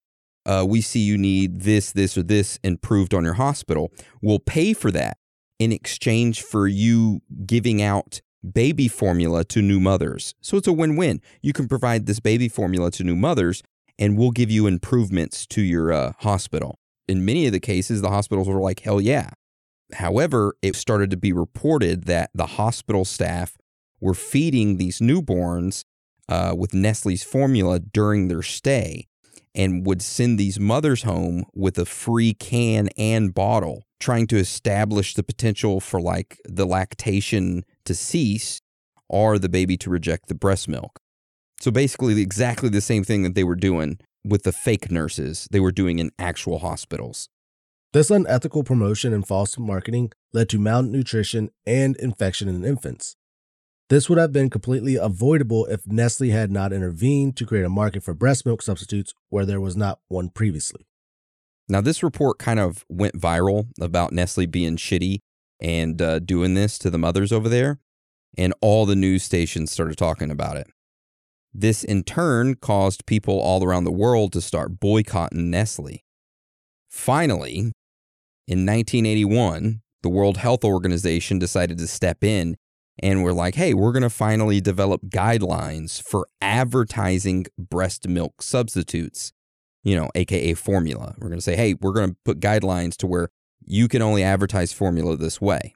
[0.45, 3.91] uh, we see you need this, this, or this improved on your hospital.
[4.21, 5.17] We'll pay for that
[5.57, 8.21] in exchange for you giving out
[8.53, 10.33] baby formula to new mothers.
[10.41, 11.21] So it's a win win.
[11.41, 13.61] You can provide this baby formula to new mothers,
[13.99, 16.79] and we'll give you improvements to your uh, hospital.
[17.07, 19.31] In many of the cases, the hospitals were like, hell yeah.
[19.93, 23.57] However, it started to be reported that the hospital staff
[23.99, 25.83] were feeding these newborns
[26.29, 29.07] uh, with Nestle's formula during their stay
[29.53, 35.15] and would send these mothers home with a free can and bottle, trying to establish
[35.15, 38.61] the potential for like the lactation to cease
[39.09, 41.01] or the baby to reject the breast milk.
[41.61, 45.59] So basically, exactly the same thing that they were doing with the fake nurses, they
[45.59, 47.29] were doing in actual hospitals.
[47.91, 53.15] This unethical promotion and false marketing led to malnutrition and infection in infants.
[53.89, 58.03] This would have been completely avoidable if Nestle had not intervened to create a market
[58.03, 60.85] for breast milk substitutes where there was not one previously.
[61.67, 65.19] Now, this report kind of went viral about Nestle being shitty
[65.59, 67.79] and uh, doing this to the mothers over there,
[68.37, 70.67] and all the news stations started talking about it.
[71.53, 76.03] This in turn caused people all around the world to start boycotting Nestle.
[76.89, 77.73] Finally,
[78.47, 82.55] in 1981, the World Health Organization decided to step in
[83.01, 89.31] and we're like, hey, we're going to finally develop guidelines for advertising breast milk substitutes,
[89.83, 91.15] you know, AKA formula.
[91.17, 93.29] We're going to say, hey, we're going to put guidelines to where
[93.65, 95.75] you can only advertise formula this way.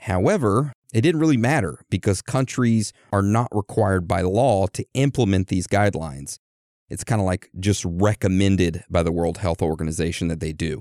[0.00, 5.66] However, it didn't really matter because countries are not required by law to implement these
[5.66, 6.38] guidelines.
[6.90, 10.80] It's kind of like just recommended by the World Health Organization that they do.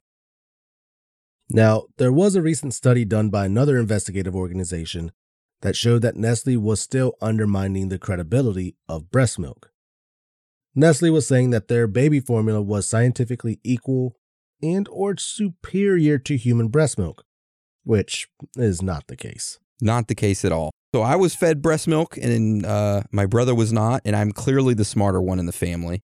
[1.50, 5.12] Now, there was a recent study done by another investigative organization
[5.62, 9.72] that showed that Nestle was still undermining the credibility of breast milk.
[10.76, 14.16] Nestle was saying that their baby formula was scientifically equal
[14.62, 17.24] and or superior to human breast milk,
[17.84, 19.60] which is not the case.
[19.82, 20.72] Not the case at all.
[20.94, 24.74] So I was fed breast milk and uh, my brother was not, and I'm clearly
[24.74, 26.02] the smarter one in the family.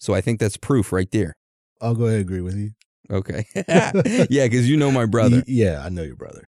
[0.00, 1.34] So I think that's proof right there.
[1.80, 2.70] I'll go ahead and agree with you.
[3.10, 3.44] Okay.
[3.68, 5.42] yeah, because you know my brother.
[5.46, 6.44] Yeah, I know your brother.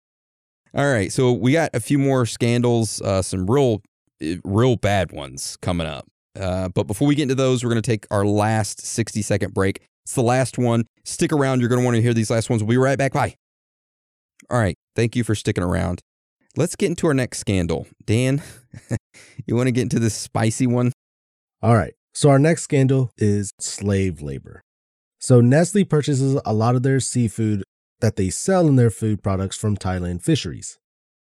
[0.75, 3.83] All right, so we got a few more scandals, uh, some real,
[4.21, 6.07] eh, real bad ones coming up.
[6.39, 9.53] Uh, but before we get into those, we're going to take our last 60 second
[9.53, 9.81] break.
[10.03, 10.85] It's the last one.
[11.05, 11.59] Stick around.
[11.59, 12.63] You're going to want to hear these last ones.
[12.63, 13.13] We'll be right back.
[13.13, 13.35] Bye.
[14.49, 14.75] All right.
[14.95, 16.01] Thank you for sticking around.
[16.55, 17.87] Let's get into our next scandal.
[18.05, 18.43] Dan,
[19.47, 20.91] you want to get into this spicy one?
[21.61, 21.93] All right.
[22.13, 24.61] So, our next scandal is slave labor.
[25.17, 27.63] So, Nestle purchases a lot of their seafood
[28.01, 30.77] that they sell in their food products from Thailand fisheries.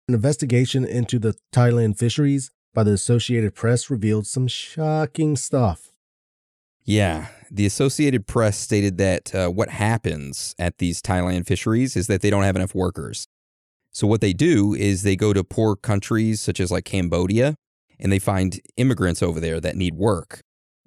[0.06, 5.92] An investigation into the Thailand fisheries by the Associated Press revealed some shocking stuff.
[6.84, 12.20] Yeah, the Associated Press stated that uh, what happens at these Thailand fisheries is that
[12.20, 13.28] they don't have enough workers.
[13.92, 17.54] So, what they do is they go to poor countries such as like Cambodia
[18.00, 20.40] and they find immigrants over there that need work.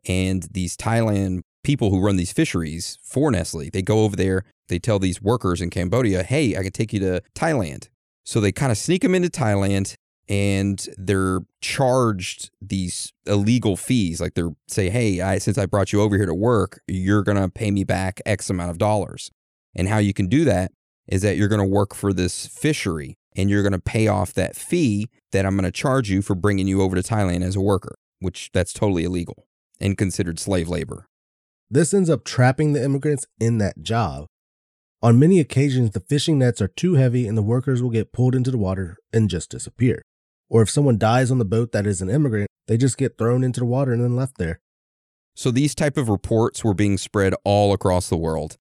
[0.08, 4.80] And these Thailand people who run these fisheries for Nestle, they go over there, they
[4.80, 7.90] tell these workers in Cambodia, hey, I can take you to Thailand.
[8.24, 9.96] So they kind of sneak them into Thailand
[10.28, 14.20] and they're charged these illegal fees.
[14.20, 17.38] Like they're say, hey, I, since I brought you over here to work, you're going
[17.38, 19.30] to pay me back X amount of dollars.
[19.76, 20.72] And how you can do that
[21.08, 24.34] is that you're going to work for this fishery and you're going to pay off
[24.34, 27.56] that fee that I'm going to charge you for bringing you over to Thailand as
[27.56, 29.48] a worker, which that's totally illegal
[29.80, 31.08] and considered slave labor.
[31.70, 34.28] This ends up trapping the immigrants in that job
[35.06, 38.34] on many occasions, the fishing nets are too heavy and the workers will get pulled
[38.34, 40.02] into the water and just disappear.
[40.50, 43.44] Or if someone dies on the boat that is an immigrant, they just get thrown
[43.44, 44.62] into the water and then left there.
[45.36, 48.58] So these type of reports were being spread all across the world.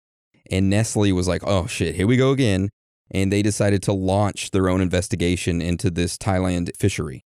[0.51, 2.71] And Nestle was like, "Oh shit, here we go again."
[3.11, 7.25] And they decided to launch their own investigation into this Thailand fishery.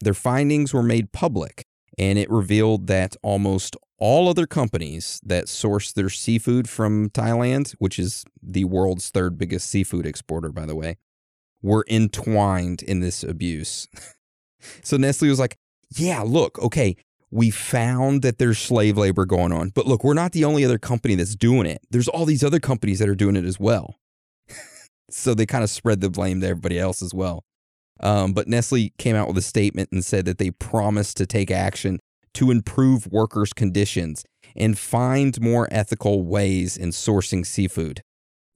[0.00, 1.64] Their findings were made public,
[1.98, 7.98] and it revealed that almost all other companies that source their seafood from Thailand, which
[7.98, 10.96] is the world's third biggest seafood exporter, by the way,
[11.62, 13.88] were entwined in this abuse.
[14.82, 15.56] so Nestle was like,
[15.96, 16.96] yeah, look, okay,
[17.30, 20.78] we found that there's slave labor going on, but look, we're not the only other
[20.78, 21.80] company that's doing it.
[21.90, 23.96] There's all these other companies that are doing it as well.
[25.10, 27.44] so they kind of spread the blame to everybody else as well.
[28.00, 31.50] Um, but Nestle came out with a statement and said that they promised to take
[31.50, 31.98] action
[32.34, 34.24] to improve workers' conditions
[34.56, 38.02] and find more ethical ways in sourcing seafood.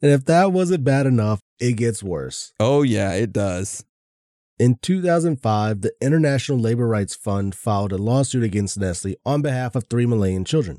[0.01, 2.53] And if that wasn't bad enough, it gets worse.
[2.59, 3.85] Oh, yeah, it does.
[4.63, 9.89] In 2005, the International Labor Rights Fund filed a lawsuit against Nestle on behalf of
[9.91, 10.79] three Malian children.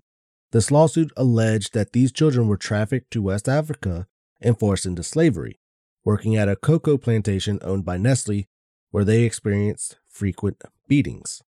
[0.53, 4.07] This lawsuit alleged that these children were trafficked to West Africa
[4.39, 5.59] and forced into slavery,
[6.05, 8.45] working at a cocoa plantation owned by Nestle,
[8.91, 11.43] where they experienced frequent beatings.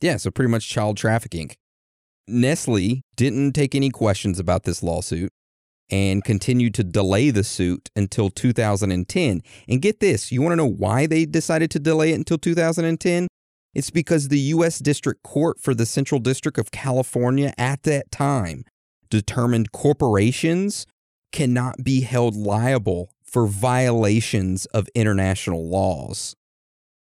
[0.00, 1.52] Yeah, so pretty much child trafficking.
[2.26, 5.32] Nestle didn't take any questions about this lawsuit
[5.90, 9.42] and continued to delay the suit until 2010.
[9.68, 13.28] And get this, you want to know why they decided to delay it until 2010?
[13.74, 14.78] It's because the U.S.
[14.78, 18.64] District Court for the Central District of California at that time
[19.10, 20.86] determined corporations
[21.32, 26.34] cannot be held liable for violations of international laws.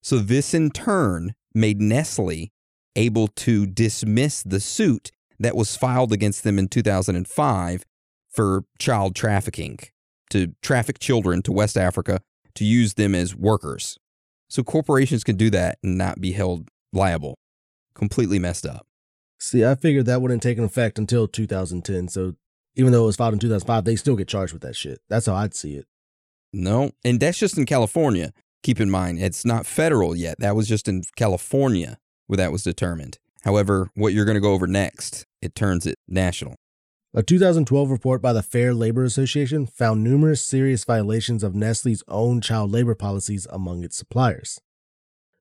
[0.01, 2.51] So, this in turn made Nestle
[2.95, 7.83] able to dismiss the suit that was filed against them in 2005
[8.39, 9.77] for child trafficking,
[10.29, 12.21] to traffic children to West Africa
[12.55, 13.97] to use them as workers.
[14.47, 17.37] So corporations can do that and not be held liable.
[17.93, 18.87] Completely messed up.
[19.39, 22.07] See, I figured that wouldn't take an effect until 2010.
[22.07, 22.35] So
[22.75, 24.99] even though it was filed in 2005, they still get charged with that shit.
[25.09, 25.85] That's how I'd see it.
[26.53, 28.31] No, and that's just in California.
[28.63, 30.39] Keep in mind, it's not federal yet.
[30.39, 33.19] That was just in California where that was determined.
[33.41, 36.55] However, what you're going to go over next, it turns it national.
[37.11, 42.39] A 2012 report by the Fair Labor Association found numerous serious violations of Nestle's own
[42.39, 44.61] child labor policies among its suppliers.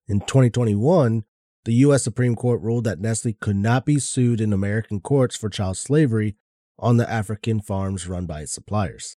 [0.06, 1.24] In 2021,
[1.66, 2.02] the U.S.
[2.02, 6.36] Supreme Court ruled that Nestle could not be sued in American courts for child slavery
[6.78, 9.18] on the African farms run by its suppliers.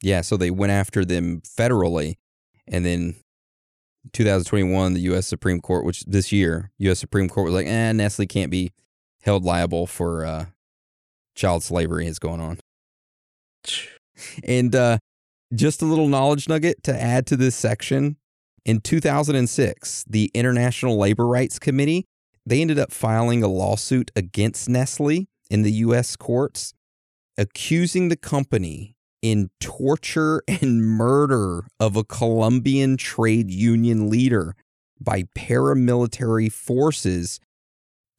[0.00, 2.18] Yeah, so they went after them federally,
[2.68, 3.16] and then
[4.12, 5.26] 2021, the U.S.
[5.26, 7.00] Supreme Court, which this year, U.S.
[7.00, 8.70] Supreme Court was like, eh, Nestle can't be
[9.22, 10.46] held liable for uh,
[11.34, 12.58] child slavery is going on.
[14.44, 14.98] And uh,
[15.54, 18.16] just a little knowledge nugget to add to this section.
[18.64, 22.04] In 2006, the International Labor Rights Committee,
[22.44, 26.74] they ended up filing a lawsuit against Nestle in the US courts
[27.38, 34.54] accusing the company in torture and murder of a Colombian trade union leader
[35.00, 37.40] by paramilitary forces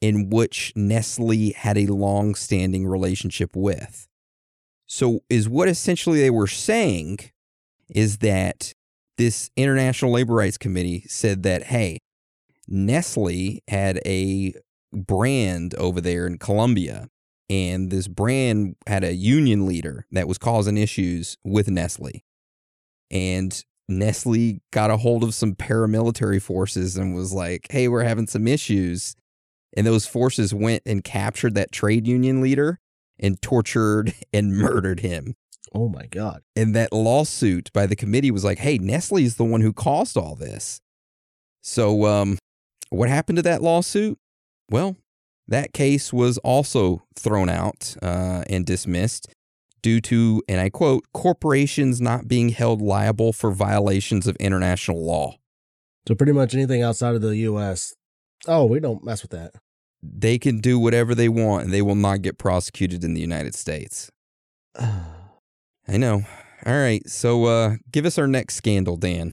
[0.02, 4.08] in which Nestle had a long standing relationship with.
[4.86, 7.20] So, is what essentially they were saying
[7.88, 8.74] is that
[9.16, 11.98] this International Labor Rights Committee said that, hey,
[12.66, 14.54] Nestle had a
[14.92, 17.08] brand over there in Colombia,
[17.48, 22.24] and this brand had a union leader that was causing issues with Nestle.
[23.10, 28.26] And Nestle got a hold of some paramilitary forces and was like, hey, we're having
[28.26, 29.14] some issues
[29.76, 32.78] and those forces went and captured that trade union leader
[33.18, 35.34] and tortured and murdered him.
[35.74, 36.42] Oh my God.
[36.54, 40.16] And that lawsuit by the committee was like, hey, Nestle is the one who caused
[40.16, 40.80] all this.
[41.62, 42.38] So, um,
[42.90, 44.18] what happened to that lawsuit?
[44.70, 44.96] Well,
[45.48, 49.28] that case was also thrown out uh, and dismissed
[49.80, 55.36] due to, and I quote, corporations not being held liable for violations of international law.
[56.06, 57.94] So, pretty much anything outside of the U.S.,
[58.46, 59.52] Oh, we don't mess with that.
[60.02, 63.54] They can do whatever they want and they will not get prosecuted in the United
[63.54, 64.10] States.
[64.78, 66.24] I know.
[66.66, 67.08] All right.
[67.08, 69.32] So uh, give us our next scandal, Dan.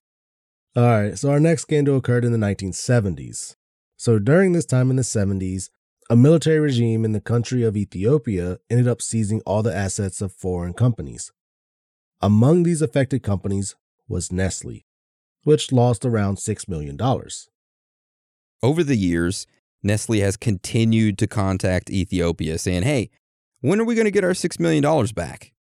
[0.76, 1.18] All right.
[1.18, 3.56] So our next scandal occurred in the 1970s.
[3.98, 5.70] So during this time in the 70s,
[6.10, 10.34] a military regime in the country of Ethiopia ended up seizing all the assets of
[10.34, 11.32] foreign companies.
[12.22, 13.76] Among these affected companies
[14.08, 14.86] was Nestle,
[15.44, 16.98] which lost around $6 million.
[18.62, 19.48] Over the years,
[19.84, 23.10] Nestle has continued to contact Ethiopia saying, hey,
[23.62, 24.84] when are we going to get our $6 million
[25.14, 25.54] back?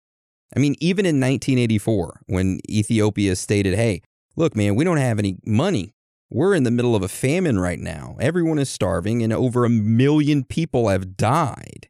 [0.57, 4.03] I mean, even in 1984, when Ethiopia stated, hey,
[4.37, 5.93] look, man, we don't have any money.
[6.31, 8.17] We're in the middle of a famine right now.
[8.21, 11.89] Everyone is starving, and over a million people have died.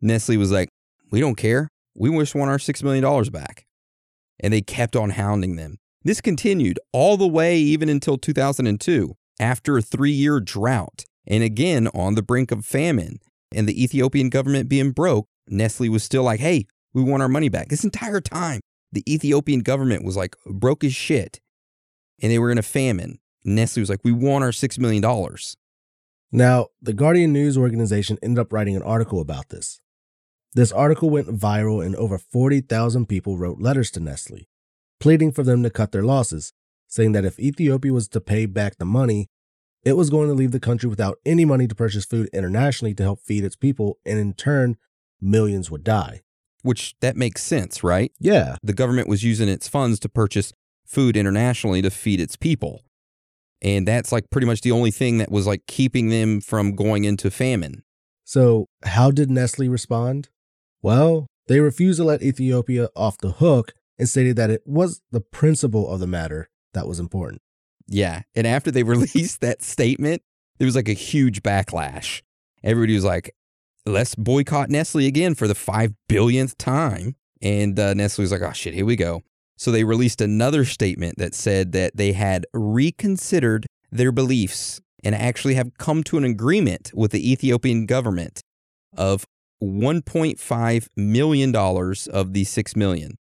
[0.00, 0.68] Nestle was like,
[1.10, 1.68] we don't care.
[1.96, 3.64] We just want our $6 million back.
[4.40, 5.78] And they kept on hounding them.
[6.02, 11.88] This continued all the way even until 2002 after a three year drought and again
[11.88, 13.18] on the brink of famine
[13.52, 17.48] and the Ethiopian government being broke, Nestle was still like, hey, we want our money
[17.48, 17.68] back.
[17.68, 18.60] This entire time,
[18.92, 21.40] the Ethiopian government was like broke as shit
[22.22, 23.18] and they were in a famine.
[23.44, 25.04] Nestle was like, we want our $6 million.
[26.32, 29.80] Now, the Guardian News organization ended up writing an article about this.
[30.54, 34.48] This article went viral and over 40,000 people wrote letters to Nestle,
[35.00, 36.52] pleading for them to cut their losses
[36.94, 39.28] saying that if Ethiopia was to pay back the money,
[39.84, 43.02] it was going to leave the country without any money to purchase food internationally to
[43.02, 44.76] help feed its people, and in turn,
[45.20, 46.22] millions would die.
[46.62, 48.12] Which that makes sense, right?
[48.18, 48.56] Yeah.
[48.62, 50.52] The government was using its funds to purchase
[50.86, 52.82] food internationally to feed its people.
[53.60, 57.04] And that's like pretty much the only thing that was like keeping them from going
[57.04, 57.82] into famine.
[58.24, 60.30] So, how did Nestle respond?
[60.80, 65.20] Well, they refused to let Ethiopia off the hook and stated that it was the
[65.20, 67.42] principle of the matter that was important.
[67.86, 68.22] Yeah.
[68.34, 70.22] And after they released that statement,
[70.58, 72.22] there was like a huge backlash.
[72.62, 73.34] Everybody was like,
[73.86, 77.16] let's boycott Nestle again for the five billionth time.
[77.42, 79.22] And uh, Nestle was like, oh shit, here we go.
[79.56, 85.54] So they released another statement that said that they had reconsidered their beliefs and actually
[85.54, 88.40] have come to an agreement with the Ethiopian government
[88.96, 89.24] of
[89.62, 93.16] $1.5 million of the 6 million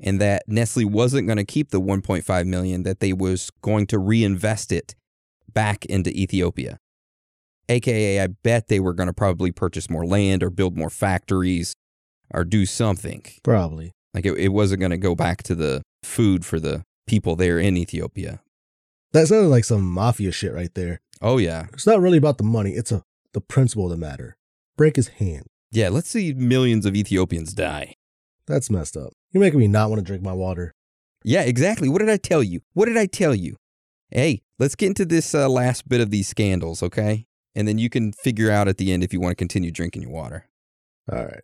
[0.00, 3.98] and that Nestle wasn't going to keep the 1.5 million that they was going to
[3.98, 4.94] reinvest it
[5.52, 6.78] back into Ethiopia.
[7.68, 11.74] AKA I bet they were going to probably purchase more land or build more factories
[12.32, 13.22] or do something.
[13.42, 13.92] Probably.
[14.12, 17.58] Like it, it wasn't going to go back to the food for the people there
[17.58, 18.40] in Ethiopia.
[19.12, 21.00] That sounded like some mafia shit right there.
[21.22, 21.66] Oh yeah.
[21.72, 24.36] It's not really about the money, it's a the principle of the matter.
[24.76, 25.46] Break his hand.
[25.70, 27.94] Yeah, let's see millions of Ethiopians die.
[28.46, 29.12] That's messed up.
[29.34, 30.72] You're making me not want to drink my water.
[31.24, 31.88] Yeah, exactly.
[31.88, 32.60] What did I tell you?
[32.72, 33.56] What did I tell you?
[34.10, 37.26] Hey, let's get into this uh, last bit of these scandals, okay?
[37.52, 40.02] And then you can figure out at the end if you want to continue drinking
[40.02, 40.48] your water.
[41.10, 41.42] All right.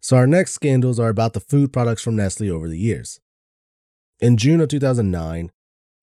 [0.00, 3.20] So our next scandals are about the food products from Nestle over the years.
[4.18, 5.52] In June of 2009,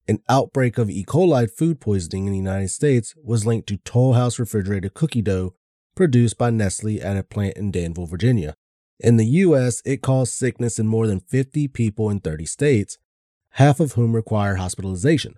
[0.08, 1.04] an outbreak of E.
[1.04, 5.56] coli food poisoning in the United States was linked to Toll House refrigerated cookie dough
[5.94, 8.56] produced by Nestle at a plant in Danville, Virginia.
[9.00, 12.98] In the US, it caused sickness in more than 50 people in 30 states,
[13.52, 15.36] half of whom require hospitalization.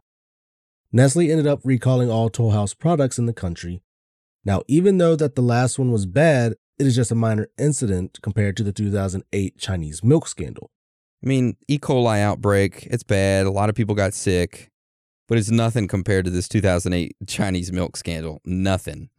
[0.91, 3.81] Nestle ended up recalling all Toll House products in the country.
[4.45, 8.19] Now, even though that the last one was bad, it is just a minor incident
[8.21, 10.71] compared to the 2008 Chinese milk scandal.
[11.21, 11.77] I mean, E.
[11.77, 13.45] coli outbreak, it's bad.
[13.45, 14.69] A lot of people got sick,
[15.27, 18.39] but it's nothing compared to this 2008 Chinese milk scandal.
[18.45, 19.09] Nothing.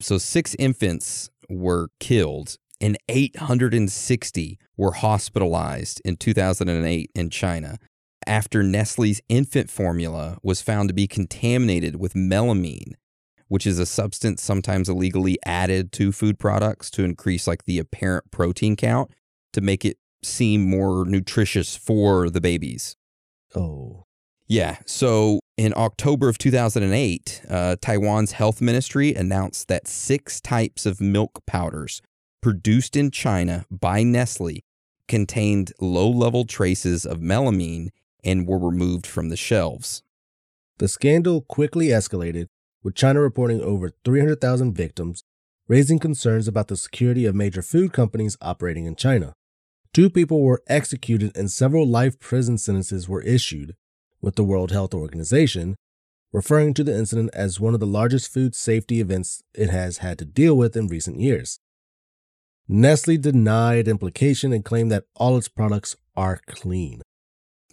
[0.00, 7.78] So, six infants were killed and 860 were hospitalized in 2008 in China
[8.26, 12.92] after Nestle's infant formula was found to be contaminated with melamine,
[13.48, 18.30] which is a substance sometimes illegally added to food products to increase like the apparent
[18.30, 19.10] protein count
[19.52, 22.96] to make it seem more nutritious for the babies.
[23.54, 24.04] Oh.
[24.46, 24.78] Yeah.
[24.84, 31.40] So in October of 2008, uh, Taiwan's health ministry announced that six types of milk
[31.46, 32.02] powders
[32.40, 34.64] produced in China by Nestle
[35.08, 37.88] contained low level traces of melamine
[38.22, 40.02] and were removed from the shelves.
[40.78, 42.46] The scandal quickly escalated,
[42.82, 45.24] with China reporting over 300,000 victims,
[45.68, 49.34] raising concerns about the security of major food companies operating in China.
[49.92, 53.74] Two people were executed and several life prison sentences were issued,
[54.20, 55.76] with the World Health Organization
[56.32, 60.18] referring to the incident as one of the largest food safety events it has had
[60.18, 61.58] to deal with in recent years.
[62.72, 67.02] Nestle denied implication and claimed that all its products are clean.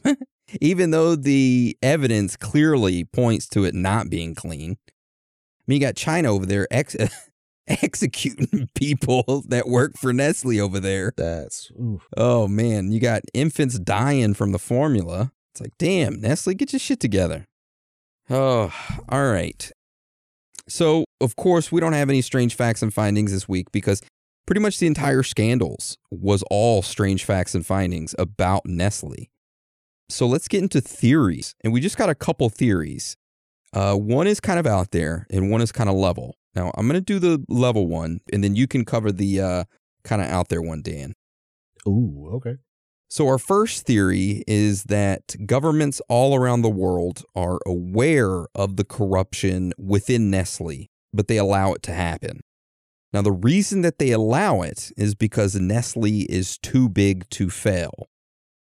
[0.61, 4.77] Even though the evidence clearly points to it not being clean.
[4.89, 6.95] I mean, you got China over there ex-
[7.67, 11.13] executing people that work for Nestle over there.
[11.15, 12.07] That's oof.
[12.17, 15.31] Oh man, you got infants dying from the formula.
[15.53, 17.45] It's like, damn, Nestle, get your shit together.
[18.31, 18.73] Oh,
[19.09, 19.71] all right.
[20.67, 24.01] So, of course, we don't have any strange facts and findings this week because
[24.47, 29.29] pretty much the entire scandals was all strange facts and findings about Nestle.
[30.09, 31.53] So let's get into theories.
[31.63, 33.17] And we just got a couple theories.
[33.73, 36.35] Uh, one is kind of out there and one is kind of level.
[36.55, 39.63] Now, I'm going to do the level one and then you can cover the uh,
[40.03, 41.13] kind of out there one, Dan.
[41.85, 42.55] Ooh, okay.
[43.09, 48.83] So, our first theory is that governments all around the world are aware of the
[48.83, 52.41] corruption within Nestle, but they allow it to happen.
[53.13, 58.07] Now, the reason that they allow it is because Nestle is too big to fail.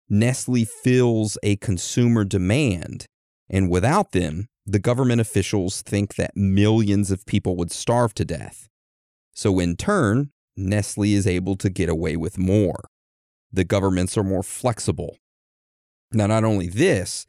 [0.10, 3.06] Nestle fills a consumer demand,
[3.50, 8.70] and without them, the government officials think that millions of people would starve to death.
[9.34, 12.84] So, in turn, Nestle is able to get away with more.
[13.52, 15.18] The governments are more flexible.
[16.14, 17.26] Now, not only this,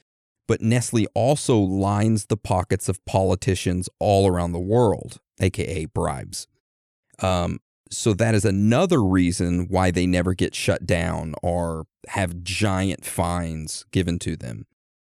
[0.47, 6.47] but Nestle also lines the pockets of politicians all around the world, aka bribes.
[7.21, 7.59] Um,
[7.91, 13.85] so that is another reason why they never get shut down or have giant fines
[13.91, 14.67] given to them.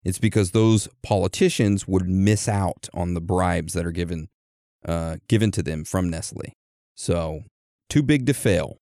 [0.05, 4.29] It's because those politicians would miss out on the bribes that are given
[4.85, 6.53] uh, given to them from Nestle.
[6.95, 7.41] So
[7.89, 8.79] too big to fail,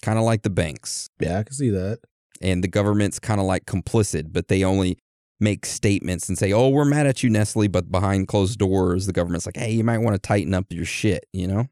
[0.00, 1.10] kind of like the banks.
[1.20, 1.98] Yeah, I can see that.
[2.40, 4.96] And the government's kind of like complicit, but they only
[5.38, 9.12] make statements and say, "Oh, we're mad at you, Nestle," but behind closed doors, the
[9.12, 11.68] government's like, "Hey, you might want to tighten up your shit," you know?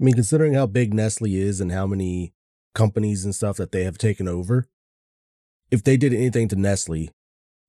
[0.00, 2.32] I mean, considering how big Nestle is and how many
[2.74, 4.68] companies and stuff that they have taken over,
[5.70, 7.10] if they did anything to Nestle,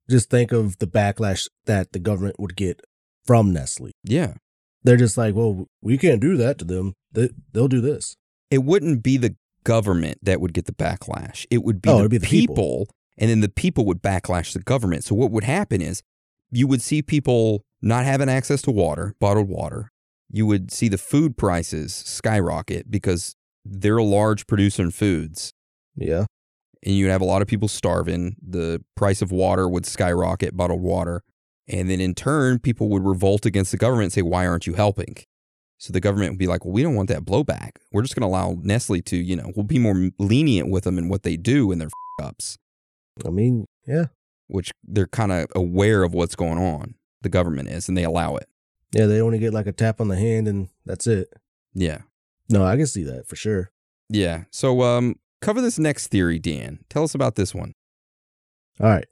[0.09, 2.81] just think of the backlash that the government would get
[3.25, 3.91] from Nestle.
[4.03, 4.35] Yeah.
[4.83, 6.93] They're just like, well, we can't do that to them.
[7.11, 8.15] They, they'll do this.
[8.49, 11.45] It wouldn't be the government that would get the backlash.
[11.51, 12.87] It would be, Oh, the, be the people, people.
[13.17, 15.03] and then the people would backlash the government.
[15.03, 16.01] So what would happen is
[16.49, 19.90] you would see people not having access to water, bottled water.
[20.31, 25.53] You would see the food prices skyrocket because they're a large producer in foods.
[25.95, 26.25] Yeah.
[26.83, 28.37] and you'd have a lot of people starving.
[28.41, 31.21] The price of water would skyrocket, bottled water.
[31.67, 34.73] And then in turn, people would revolt against the government and say, Why aren't you
[34.73, 35.15] helping?
[35.77, 37.71] So the government would be like, Well, we don't want that blowback.
[37.91, 40.97] We're just going to allow Nestle to, you know, we'll be more lenient with them
[40.97, 42.57] and what they do and their f- ups,
[43.25, 44.05] I mean, yeah.
[44.47, 46.95] which they're kind of aware of what's going on.
[47.21, 48.47] The government is, and they allow it.
[48.93, 51.33] Yeah, they only get like a tap on the hand and that's it.
[51.73, 51.99] Yeah.
[52.49, 53.71] No, I can see that for sure.
[54.09, 54.43] Yeah.
[54.51, 56.79] So, um, cover this next theory, Dan.
[56.89, 57.73] Tell us about this one.
[58.79, 59.07] All right.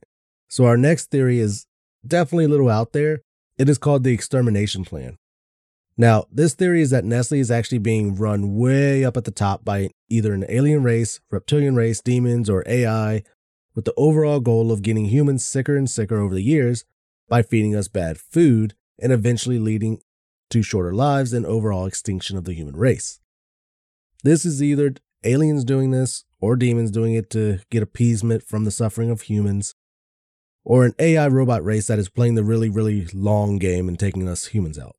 [0.50, 1.68] So our next theory is
[2.06, 3.22] definitely a little out there.
[3.58, 5.18] It is called the extermination plan.
[5.98, 9.66] Now, this theory is that Nestle is actually being run way up at the top
[9.66, 13.22] by either an alien race, reptilian race, demons, or AI,
[13.76, 16.86] with the overall goal of getting humans sicker and sicker over the years
[17.28, 20.02] by feeding us bad food and eventually leading
[20.50, 23.20] to shorter lives and overall extinction of the human race.
[24.24, 28.72] This is either aliens doing this or demons doing it to get appeasement from the
[28.72, 29.76] suffering of humans,
[30.64, 34.28] or an AI robot race that is playing the really, really long game and taking
[34.28, 34.96] us humans out.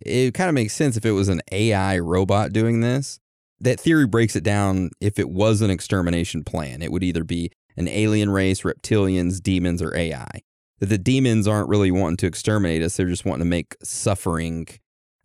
[0.00, 3.20] it kind of makes sense if it was an AI robot doing this.
[3.60, 4.90] That theory breaks it down.
[5.00, 9.80] If it was an extermination plan, it would either be an alien race, reptilians, demons,
[9.80, 10.42] or AI.
[10.84, 14.66] That the demons aren't really wanting to exterminate us, they're just wanting to make suffering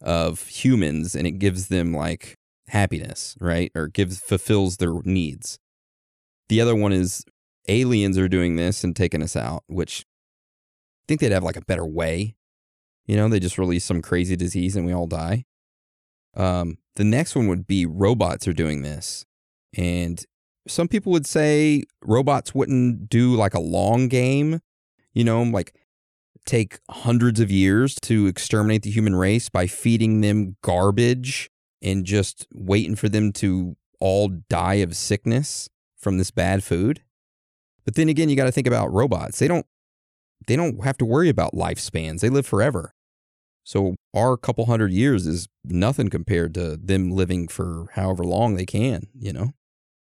[0.02, 2.36] of humans and it gives them like
[2.70, 3.72] happiness, right?
[3.76, 5.60] Or gives fulfills their needs.
[6.48, 7.26] The other one is
[7.68, 11.66] aliens are doing this and taking us out, which I think they'd have like a
[11.66, 12.36] better way
[13.10, 15.46] you know, they just release some crazy disease and we all die.
[16.38, 19.26] Um, the next one would be robots are doing this.
[19.76, 20.24] And
[20.68, 24.60] some people would say robots wouldn't do like a long game,
[25.20, 25.76] you know, like
[26.46, 31.50] take hundreds of years to exterminate the human race by feeding them garbage
[31.82, 35.68] and just waiting for them to all die of sickness
[35.98, 37.04] from this bad food.
[37.84, 39.40] But then again, you got to think about robots.
[39.40, 39.66] They don't
[40.48, 42.22] they don't have to worry about lifespans.
[42.22, 42.94] They live forever.
[43.66, 48.66] So our couple hundred years is nothing compared to them living for however long they
[48.66, 49.52] can, you know?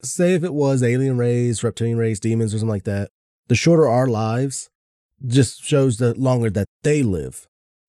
[0.03, 3.11] Say if it was alien race, reptilian race, demons, or something like that,
[3.49, 4.69] the shorter our lives
[5.27, 7.47] just shows the longer that they live.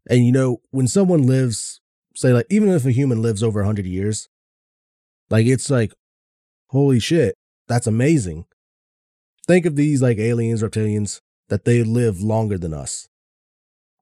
[0.10, 1.82] And you know, when someone lives,
[2.16, 4.28] say, like, even if a human lives over 100 years,
[5.30, 5.94] like, it's like,
[6.68, 7.36] holy shit,
[7.68, 8.46] that's amazing.
[9.48, 13.08] Think of these like aliens, reptilians, that they live longer than us.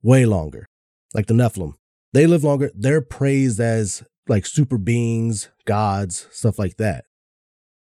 [0.04, 0.68] Way longer.
[1.14, 1.74] Like the Nephilim.
[2.14, 2.72] They live longer.
[2.76, 7.06] They're praised as like super beings, gods, stuff like that.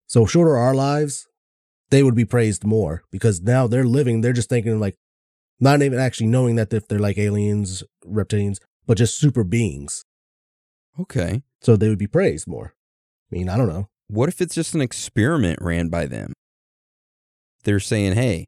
[0.06, 1.26] So shorter our lives,
[1.90, 4.96] they would be praised more because now they're living, they're just thinking like
[5.60, 10.04] not even actually knowing that if they're like aliens, reptilians, but just super beings.
[10.98, 11.42] Okay.
[11.60, 12.74] So they would be praised more.
[13.30, 13.88] I mean, I don't know.
[14.08, 16.32] What if it's just an experiment ran by them?
[17.64, 18.46] They're saying, hey,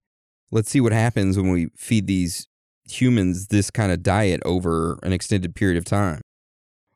[0.50, 2.46] let's see what happens when we feed these
[2.84, 6.20] humans this kind of diet over an extended period of time.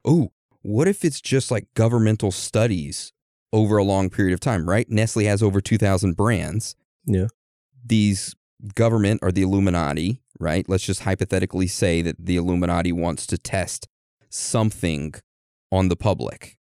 [0.04, 0.30] Oh,
[0.62, 3.12] what if it's just like governmental studies
[3.52, 4.88] over a long period of time, right?
[4.88, 6.76] Nestle has over 2,000 brands.
[7.04, 7.26] Yeah.
[7.84, 8.34] These
[8.74, 10.68] government or the Illuminati, right?
[10.68, 13.88] Let's just hypothetically say that the Illuminati wants to test
[14.28, 15.14] something
[15.70, 16.58] on the public.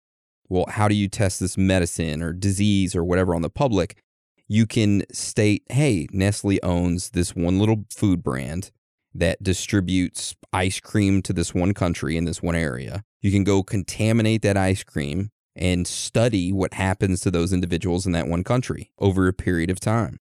[0.49, 4.03] Well, how do you test this medicine or disease or whatever on the public?
[4.49, 8.71] You can state, hey, Nestle owns this one little food brand
[9.13, 13.03] that distributes ice cream to this one country in this one area.
[13.23, 18.13] You can go contaminate that ice cream and study what happens to those individuals in
[18.13, 20.19] that one country over a period of time.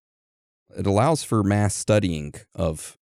[0.78, 2.98] It allows for mass studying of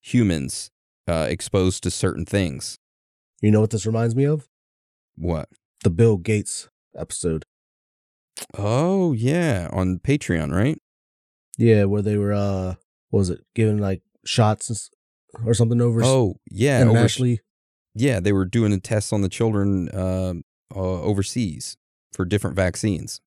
[0.00, 0.70] humans
[1.08, 2.78] uh, exposed to certain things.
[3.42, 4.48] You know what this reminds me of?
[5.16, 5.48] What?
[5.82, 7.44] The Bill Gates episode.
[8.56, 10.78] Oh, yeah, on Patreon, right?
[11.58, 12.74] Yeah, where they were uh
[13.10, 14.90] what was it, giving like shots
[15.44, 16.80] or something over Oh, yeah.
[16.82, 16.98] over-
[17.94, 20.42] yeah, they were doing the tests on the children um
[20.74, 21.76] uh, overseas
[22.12, 23.20] for different vaccines.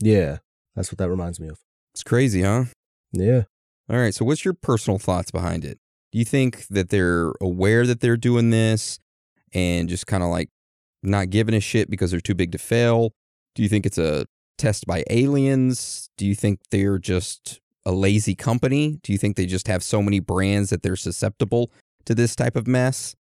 [0.00, 0.38] yeah.
[0.74, 1.58] That's what that reminds me of.
[1.94, 2.64] It's crazy, huh?
[3.12, 3.42] Yeah.
[3.90, 4.14] All right.
[4.14, 5.78] So, what's your personal thoughts behind it?
[6.12, 8.98] Do you think that they're aware that they're doing this
[9.52, 10.50] and just kind of like
[11.02, 13.12] not giving a shit because they're too big to fail?
[13.54, 14.26] Do you think it's a
[14.58, 16.08] test by aliens?
[16.16, 19.00] Do you think they're just a lazy company?
[19.02, 21.72] Do you think they just have so many brands that they're susceptible
[22.04, 23.16] to this type of mess?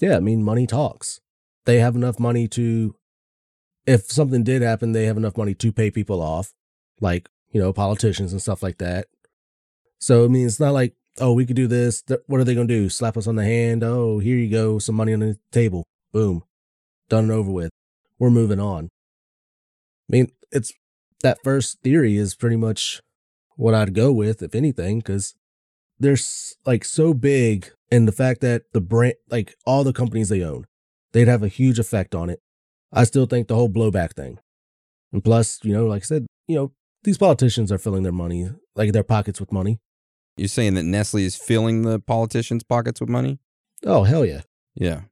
[0.00, 1.20] Yeah, I mean, money talks.
[1.66, 2.94] They have enough money to,
[3.86, 6.52] if something did happen, they have enough money to pay people off,
[7.00, 9.06] like, you know, politicians and stuff like that.
[9.98, 12.02] So, I mean, it's not like, oh, we could do this.
[12.26, 12.88] What are they going to do?
[12.90, 13.82] Slap us on the hand?
[13.82, 14.78] Oh, here you go.
[14.78, 15.84] Some money on the table.
[16.12, 16.42] Boom.
[17.08, 17.70] Done and over with.
[18.18, 18.88] We're moving on.
[20.08, 20.72] I mean, it's
[21.22, 23.00] that first theory is pretty much
[23.56, 25.34] what I'd go with, if anything, because
[25.98, 26.18] they're
[26.66, 30.66] like so big and the fact that the brand, like all the companies they own,
[31.12, 32.40] they'd have a huge effect on it.
[32.92, 34.38] I still think the whole blowback thing.
[35.12, 36.72] And plus, you know, like I said, you know,
[37.04, 39.78] these politicians are filling their money, like their pockets with money.
[40.36, 43.38] You're saying that Nestle is filling the politicians' pockets with money?
[43.86, 44.42] Oh, hell yeah.
[44.74, 45.02] Yeah.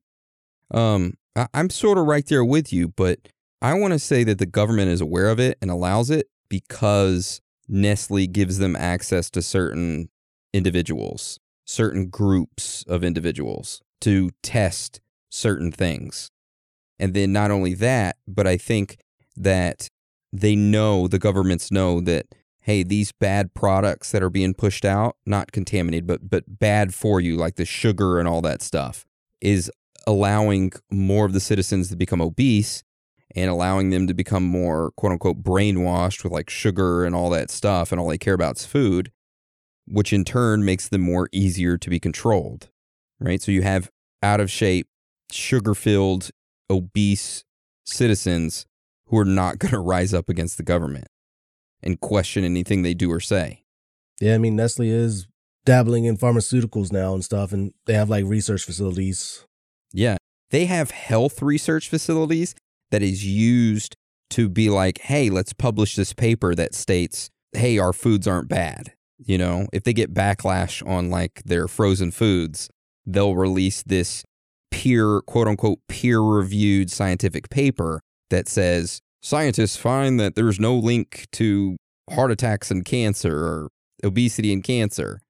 [0.70, 3.28] Um, I- I'm sort of right there with you, but
[3.60, 7.40] I want to say that the government is aware of it and allows it because
[7.68, 10.08] Nestle gives them access to certain
[10.52, 16.30] individuals, certain groups of individuals to test certain things.
[16.98, 18.98] And then not only that, but I think
[19.36, 19.88] that
[20.32, 22.26] they know, the governments know that,
[22.60, 27.20] hey, these bad products that are being pushed out, not contaminated, but, but bad for
[27.20, 29.04] you, like the sugar and all that stuff,
[29.40, 29.70] is
[30.06, 32.82] allowing more of the citizens to become obese
[33.34, 37.50] and allowing them to become more quote unquote brainwashed with like sugar and all that
[37.50, 39.10] stuff and all they care about is food
[39.88, 42.68] which in turn makes them more easier to be controlled
[43.20, 43.40] right?
[43.40, 43.90] So you have
[44.22, 44.88] out of shape
[45.30, 46.30] sugar filled
[46.68, 47.44] obese
[47.84, 48.66] citizens
[49.12, 51.06] who are not going to rise up against the government
[51.80, 53.62] and question anything they do or say
[54.20, 55.28] yeah i mean nestle is
[55.64, 59.46] dabbling in pharmaceuticals now and stuff and they have like research facilities
[59.92, 60.16] yeah
[60.50, 62.56] they have health research facilities
[62.90, 63.96] that is used
[64.32, 68.94] to be like, hey, let's publish this paper that states, hey, our foods aren't bad.
[69.18, 72.70] You know, if they get backlash on like their frozen foods,
[73.06, 74.24] they'll release this
[74.70, 78.00] peer, quote unquote, peer reviewed scientific paper
[78.30, 81.76] that says scientists find that there's no link to
[82.10, 83.68] heart attacks and cancer or
[84.04, 85.20] obesity and cancer.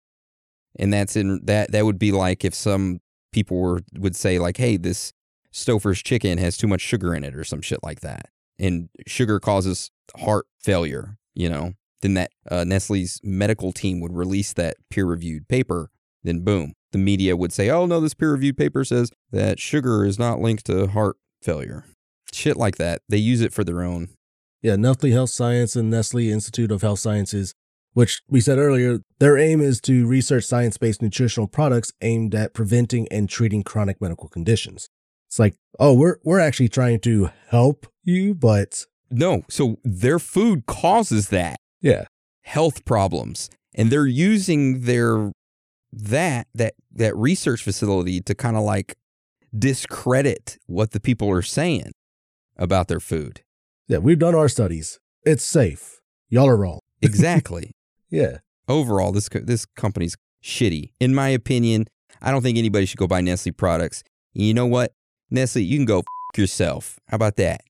[0.78, 3.00] And that's in that, that would be like if some
[3.32, 5.12] people were, would say, like, hey, this
[5.52, 8.30] Stouffer's chicken has too much sugar in it or some shit like that.
[8.58, 14.52] And sugar causes heart failure, you know, then that uh, Nestle's medical team would release
[14.54, 15.90] that peer reviewed paper.
[16.24, 20.04] Then, boom, the media would say, oh, no, this peer reviewed paper says that sugar
[20.04, 21.84] is not linked to heart failure.
[22.32, 23.02] Shit like that.
[23.08, 24.08] They use it for their own.
[24.62, 27.52] Yeah, Nestle Health Science and Nestle Institute of Health Sciences,
[27.94, 32.54] which we said earlier, their aim is to research science based nutritional products aimed at
[32.54, 34.88] preventing and treating chronic medical conditions.
[35.28, 39.44] It's like, oh, we're we're actually trying to help you, but no.
[39.50, 41.56] So their food causes that.
[41.80, 42.04] Yeah.
[42.42, 43.50] Health problems.
[43.74, 45.32] And they're using their
[45.92, 48.96] that that that research facility to kind of like
[49.56, 51.92] discredit what the people are saying
[52.56, 53.42] about their food.
[53.88, 54.98] Yeah, we've done our studies.
[55.24, 56.00] It's safe.
[56.28, 56.78] Y'all are wrong.
[57.02, 57.72] Exactly.
[58.10, 58.38] yeah.
[58.68, 60.92] Overall, this this company's shitty.
[61.00, 61.86] In my opinion,
[62.20, 64.04] I don't think anybody should go buy Nestle products.
[64.32, 64.92] You know what?
[65.30, 66.04] Nestle, you can go f-
[66.38, 67.00] yourself.
[67.08, 67.62] How about that?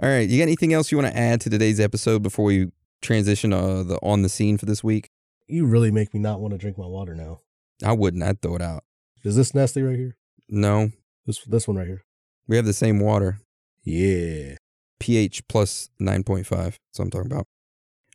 [0.00, 0.28] All right.
[0.28, 2.68] You got anything else you want to add to today's episode before we
[3.02, 5.10] transition uh, the on the scene for this week?
[5.48, 7.40] You really make me not want to drink my water now.
[7.84, 8.22] I wouldn't.
[8.22, 8.84] I'd throw it out.
[9.24, 10.16] Is this Nestle right here?
[10.48, 10.90] No.
[11.26, 12.04] This this one right here.
[12.46, 13.40] We have the same water.
[13.88, 14.56] Yeah.
[15.00, 16.46] pH plus 9.5.
[16.48, 17.46] That's what I'm talking about.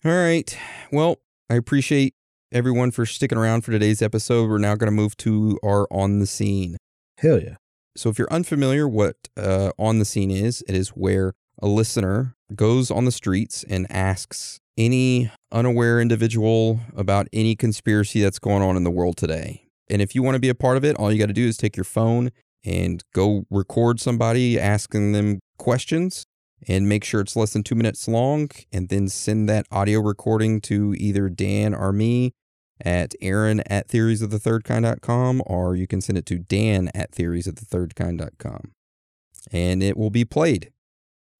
[0.05, 0.55] All right.
[0.91, 1.17] Well,
[1.49, 2.13] I appreciate
[2.51, 4.49] everyone for sticking around for today's episode.
[4.49, 6.77] We're now going to move to our on the scene.
[7.17, 7.55] Hell yeah.
[7.95, 12.35] So, if you're unfamiliar what uh, on the scene is, it is where a listener
[12.55, 18.77] goes on the streets and asks any unaware individual about any conspiracy that's going on
[18.77, 19.69] in the world today.
[19.89, 21.47] And if you want to be a part of it, all you got to do
[21.47, 22.31] is take your phone
[22.63, 26.25] and go record somebody asking them questions
[26.67, 30.61] and make sure it's less than two minutes long and then send that audio recording
[30.61, 32.33] to either Dan or me
[32.81, 38.71] at Aaron at theoriesofthethirdkind.com or you can send it to Dan at theoriesofthethirdkind.com
[39.51, 40.71] and it will be played.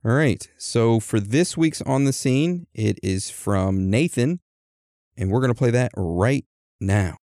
[0.06, 0.46] All right.
[0.58, 4.42] So for this week's On the Scene, it is from Nathan
[5.18, 6.46] and we're going to play that right
[6.80, 7.18] now.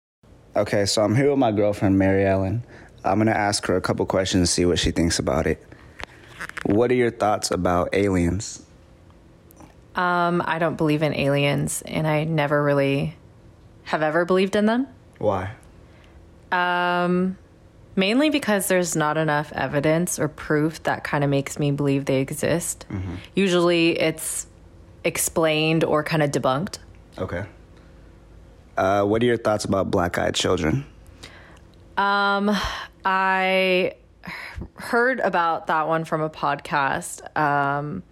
[0.56, 2.64] Okay, so I'm here with my girlfriend, Mary Ellen.
[3.04, 5.64] I'm going to ask her a couple questions and see what she thinks about it.
[6.66, 8.64] What are your thoughts about aliens?
[9.96, 13.16] Um, I don't believe in aliens, and I never really
[13.84, 14.88] have ever believed in them.
[15.18, 15.52] Why?
[16.52, 17.38] Um,
[17.96, 22.22] mainly because there's not enough evidence or proof that kind of makes me believe they
[22.22, 22.86] exist.
[23.36, 24.48] Usually it's
[25.04, 26.78] explained or kind of debunked.
[27.18, 27.46] Okay.
[28.78, 30.86] Uh, what are your thoughts about black eyed children?
[32.00, 32.56] Um,
[33.04, 33.94] I
[34.76, 38.04] heard about that one from a podcast, um,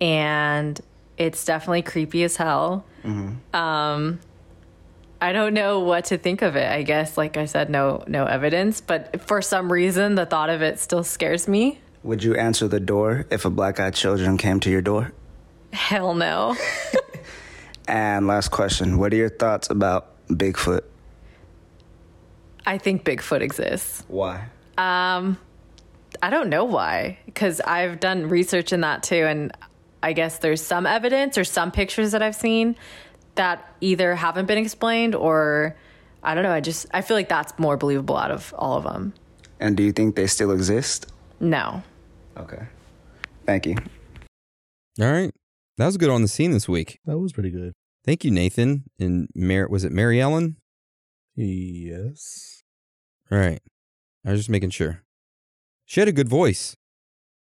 [0.00, 0.80] and
[1.18, 2.84] it's definitely creepy as hell.
[3.54, 4.18] Um,
[5.20, 6.70] I don't know what to think of it.
[6.70, 10.62] I guess, like I said, no no evidence, but for some reason, the thought of
[10.62, 11.78] it still scares me.
[12.02, 15.12] Would you answer the door if a black eyed children came to your door?
[15.72, 16.56] Hell no.
[17.88, 20.82] And last question What are your thoughts about Bigfoot?
[22.66, 24.04] I think Bigfoot exists.
[24.08, 24.48] Why?
[24.76, 25.38] Um,
[26.22, 29.52] I don't know why, because I've done research in that too, and
[30.02, 32.76] I guess there's some evidence or some pictures that I've seen
[33.36, 35.76] that either haven't been explained or
[36.22, 36.52] I don't know.
[36.52, 39.12] I just I feel like that's more believable out of all of them.
[39.60, 41.06] And do you think they still exist?
[41.40, 41.82] No,
[42.38, 42.66] Okay.
[43.46, 43.76] Thank you.
[45.00, 45.30] All right.
[45.78, 46.98] That was good on the scene this week.
[47.06, 47.72] That was pretty good.
[48.04, 48.84] Thank you, Nathan.
[48.98, 50.56] And Mar- was it Mary Ellen?
[51.34, 52.55] Yes.
[53.30, 53.60] Right.
[54.24, 55.02] I was just making sure.
[55.84, 56.76] She had a good voice.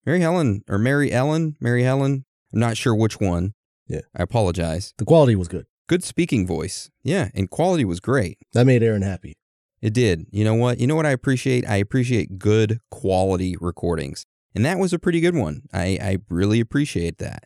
[0.06, 1.56] Mary Helen or Mary Ellen?
[1.60, 2.26] Mary Helen?
[2.54, 3.54] I'm not sure which one.
[3.88, 4.02] Yeah.
[4.16, 4.94] I apologize.
[4.98, 5.66] The quality was good.
[5.88, 6.90] Good speaking voice.
[7.04, 7.30] Yeah.
[7.34, 8.38] And quality was great.
[8.54, 9.38] That made Aaron happy.
[9.82, 10.26] It did.
[10.32, 10.80] You know what?
[10.80, 11.68] You know what I appreciate?
[11.68, 14.26] I appreciate good quality recordings.
[14.56, 15.64] And that was a pretty good one.
[15.72, 17.44] I, I really appreciate that.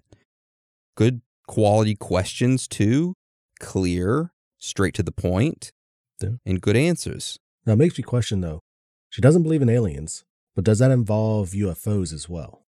[0.96, 3.16] Good quality questions, too.
[3.60, 5.72] Clear, straight to the point,
[6.22, 6.30] Yeah.
[6.46, 7.38] and good answers.
[7.66, 8.60] Now, it makes me question though.
[9.10, 10.24] She doesn't believe in aliens,
[10.56, 12.64] but does that involve UFOs as well?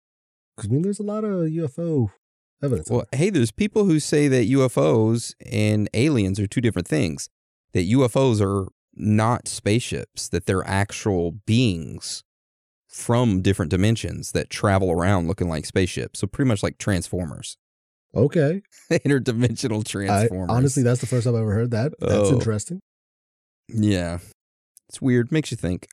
[0.55, 2.11] Because I mean, there's a lot of UFO
[2.61, 2.89] evidence.
[2.89, 7.29] Well, hey, there's people who say that UFOs and aliens are two different things.
[7.73, 12.23] That UFOs are not spaceships, that they're actual beings
[12.87, 16.19] from different dimensions that travel around looking like spaceships.
[16.19, 17.57] So pretty much like Transformers,
[18.13, 18.61] okay.
[18.91, 20.49] interdimensional I, Transformers.
[20.55, 21.93] honestly, that's the first time I've ever heard that.
[21.99, 22.33] That's Oh.
[22.33, 22.79] interesting.
[23.69, 24.19] yeah,
[24.89, 25.87] it's weird, makes you think.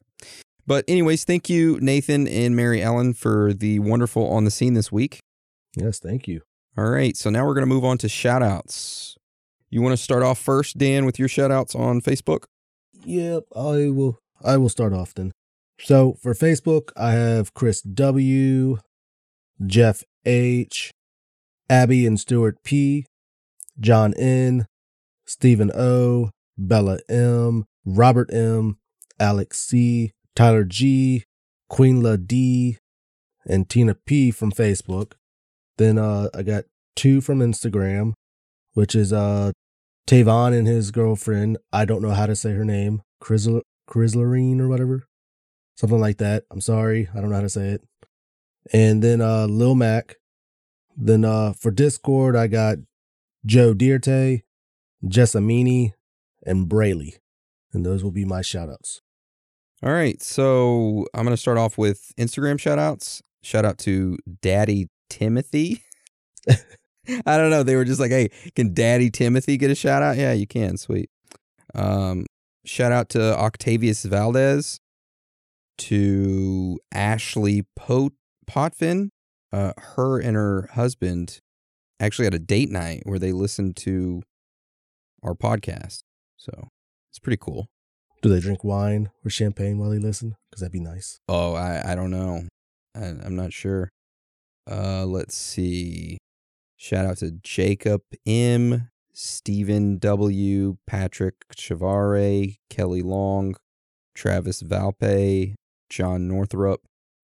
[0.66, 4.93] But anyways, thank you, Nathan and Mary Ellen, for the wonderful on the scene this
[4.93, 5.20] week.
[5.76, 6.43] Yes, thank you.
[6.78, 9.16] All right, so now we're going to move on to shout outs.
[9.68, 12.45] You want to start off first, Dan, with your shout outs on Facebook?
[13.05, 14.18] Yep, I will.
[14.45, 15.32] I will start off then.
[15.80, 18.78] So for Facebook, I have Chris W,
[19.64, 20.93] Jeff H,
[21.68, 23.07] Abby and Stuart P,
[23.78, 24.66] John N,
[25.26, 28.78] Stephen O, Bella M, Robert M,
[29.18, 31.24] Alex C, Tyler G,
[31.68, 32.78] Queen La D,
[33.47, 35.12] and Tina P from Facebook.
[35.78, 36.64] Then uh, I got
[36.97, 38.12] two from Instagram,
[38.74, 39.53] which is uh
[40.07, 41.59] Tavon and his girlfriend.
[41.72, 43.03] I don't know how to say her name.
[43.22, 45.07] Chrysler Chryslerine or whatever.
[45.76, 46.45] Something like that.
[46.51, 47.09] I'm sorry.
[47.14, 47.83] I don't know how to say it.
[48.72, 50.16] And then uh Lil Mac.
[50.97, 52.78] Then uh for Discord I got
[53.47, 54.43] Joe Dierte,
[55.05, 55.93] Jessamini,
[56.45, 57.14] and Brayley.
[57.73, 59.01] And those will be my shout outs.
[59.83, 63.23] All right, so I'm going to start off with Instagram shout outs.
[63.43, 65.83] Shout out to Daddy Timothy.
[66.49, 67.62] I don't know.
[67.62, 70.16] They were just like, hey, can Daddy Timothy get a shout out?
[70.16, 70.77] Yeah, you can.
[70.77, 71.09] Sweet.
[71.75, 72.27] Um,
[72.66, 74.81] shout out to Octavius Valdez,
[75.79, 78.12] to Ashley Pot-
[78.47, 79.11] Potvin.
[79.53, 81.41] Uh, her and her husband
[81.99, 84.23] actually had a date night where they listened to
[85.23, 86.03] our podcast.
[86.37, 86.68] So
[87.11, 87.69] it's pretty cool.
[88.23, 90.37] Do they drink wine or champagne while they listen?
[90.51, 91.21] Because that'd be nice.
[91.29, 92.43] Oh, I, I don't know.
[92.95, 93.91] I, I'm not sure.
[94.71, 96.19] Uh, let's see.
[96.77, 103.55] Shout out to Jacob M, Stephen W, Patrick Chavare, Kelly Long,
[104.15, 105.55] Travis Valpe,
[105.89, 106.83] John Northrup,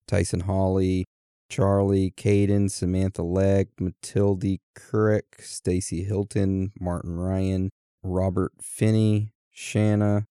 [0.09, 1.05] Tyson Hawley,
[1.49, 7.71] Charlie Caden, Samantha Legg, Matilde Currick, Stacy Hilton, Martin Ryan,
[8.03, 10.27] Robert Finney, Shanna,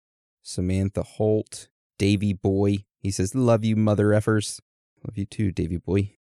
[0.42, 1.68] Samantha Holt,
[2.00, 2.86] Davy Boy.
[3.00, 4.60] He says, Love you, mother effers.
[5.06, 6.16] Love you too, Davy Boy.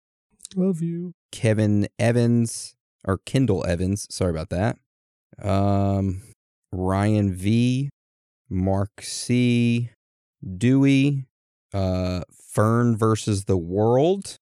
[0.55, 1.13] Love you.
[1.31, 2.75] Kevin Evans,
[3.05, 4.07] or Kendall Evans.
[4.09, 4.77] Sorry about that.
[5.41, 6.23] Um,
[6.71, 7.89] Ryan V,
[8.49, 9.91] Mark C,
[10.57, 11.27] Dewey,
[11.73, 12.21] uh,
[12.51, 14.37] Fern versus the World.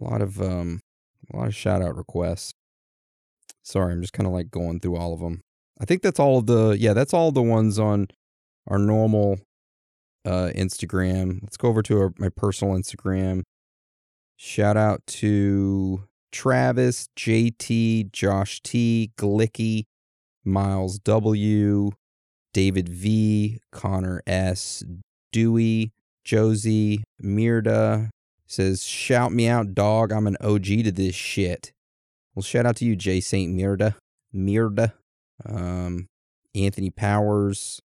[0.00, 0.80] A lot of um,
[1.32, 2.52] a lot of shout out requests.
[3.62, 5.42] Sorry, I'm just kind of like going through all of them.
[5.80, 8.08] I think that's all the yeah, that's all the ones on
[8.66, 9.38] our normal
[10.24, 11.40] uh Instagram.
[11.42, 13.42] Let's go over to our, my personal Instagram.
[14.36, 19.84] Shout out to Travis, JT, Josh T, Glicky,
[20.44, 21.90] Miles W,
[22.52, 24.84] David V, Connor S,
[25.32, 25.92] Dewey,
[26.24, 28.10] Josie, Mirda
[28.46, 30.12] says, Shout me out, dog.
[30.12, 31.72] I'm an OG to this shit.
[32.34, 33.20] Well, shout out to you, J.
[33.20, 33.54] St.
[33.54, 33.94] Mirda.
[34.34, 34.92] Mirda.
[35.46, 36.08] Um,
[36.54, 37.80] Anthony Powers,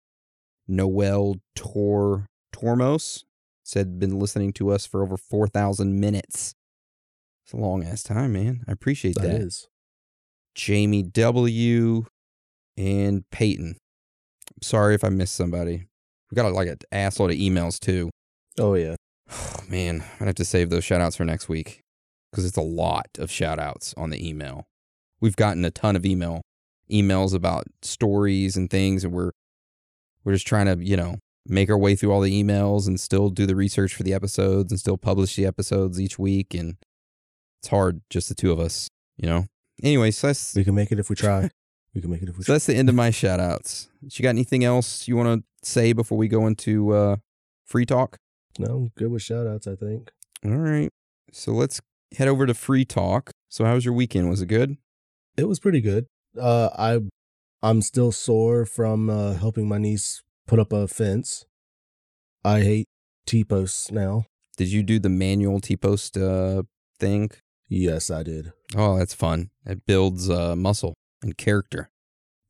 [0.67, 3.25] Noel Tor Tormos
[3.65, 6.55] said been listening to us for over 4,000 minutes.
[7.45, 8.65] It's a long ass time, man.
[8.67, 9.23] I appreciate that.
[9.23, 9.69] That is.
[10.55, 12.07] Jamie W.
[12.77, 13.77] and Peyton.
[14.51, 15.87] I'm Sorry if I missed somebody.
[16.31, 18.11] We got like an assload of emails too.
[18.59, 18.97] Oh yeah.
[19.31, 21.81] Oh, man, I'd have to save those shout outs for next week
[22.31, 24.65] because it's a lot of shout outs on the email.
[25.21, 26.43] We've gotten a ton of email
[26.91, 29.33] emails about stories and things and we're
[30.25, 31.17] we're just trying to, you know,
[31.47, 34.71] make our way through all the emails and still do the research for the episodes
[34.71, 36.77] and still publish the episodes each week and
[37.61, 39.47] it's hard just the two of us, you know.
[39.83, 41.51] Anyway, so that's We can make it if we try.
[41.95, 42.55] We can make it if we so try.
[42.57, 43.89] that's the end of my shout outs.
[44.03, 47.17] You got anything else you want to say before we go into uh
[47.65, 48.19] free talk?
[48.59, 50.11] No, I'm good with shout outs, I think.
[50.45, 50.91] All right.
[51.33, 51.81] So let's
[52.17, 53.31] head over to free talk.
[53.49, 54.29] So how was your weekend?
[54.29, 54.77] Was it good?
[55.39, 56.07] It was pretty good.
[56.39, 57.01] Uh I
[57.63, 61.47] I'm still sore from uh helping my niece put up a fence.
[62.45, 62.87] I hate
[63.27, 64.27] T posts now.
[64.57, 66.63] Did you do the manual T post uh
[66.99, 67.31] thing?
[67.69, 68.53] Yes, I did.
[68.77, 69.51] Oh, that's fun.
[69.67, 71.91] It builds uh muscle and character.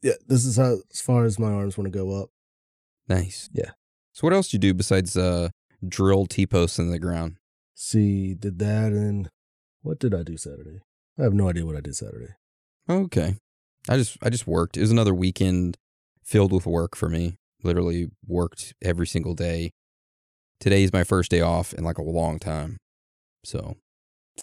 [0.02, 2.30] Yeah, this is how as far as my arms want to go up.
[3.08, 3.50] Nice.
[3.52, 3.72] Yeah.
[4.12, 5.48] So what else do you do besides uh
[5.86, 7.38] drill T posts in the ground?
[7.74, 9.30] See, did that and
[9.82, 10.80] what did I do Saturday?
[11.18, 12.34] I have no idea what I did Saturday.
[12.88, 13.36] Okay.
[13.88, 14.76] I just I just worked.
[14.76, 15.76] It was another weekend
[16.22, 17.36] filled with work for me.
[17.62, 19.70] Literally worked every single day.
[20.60, 22.76] Today is my first day off in like a long time.
[23.44, 23.76] So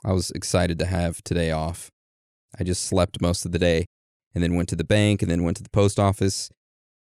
[0.03, 1.89] I was excited to have today off.
[2.59, 3.85] I just slept most of the day
[4.33, 6.49] and then went to the bank and then went to the post office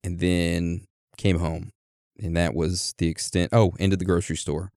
[0.03, 0.85] and then
[1.17, 1.71] came home.
[2.23, 4.71] And that was the extent oh, into the grocery store.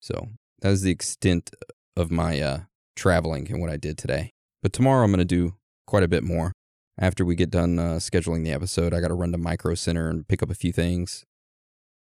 [0.00, 0.28] So
[0.60, 1.50] that was the extent
[1.96, 2.60] of my uh
[2.94, 4.32] traveling and what I did today.
[4.62, 5.54] But tomorrow I'm gonna do
[5.86, 6.52] quite a bit more
[6.98, 10.08] after we get done uh, scheduling the episode, I got to run to Micro Center
[10.08, 11.24] and pick up a few things.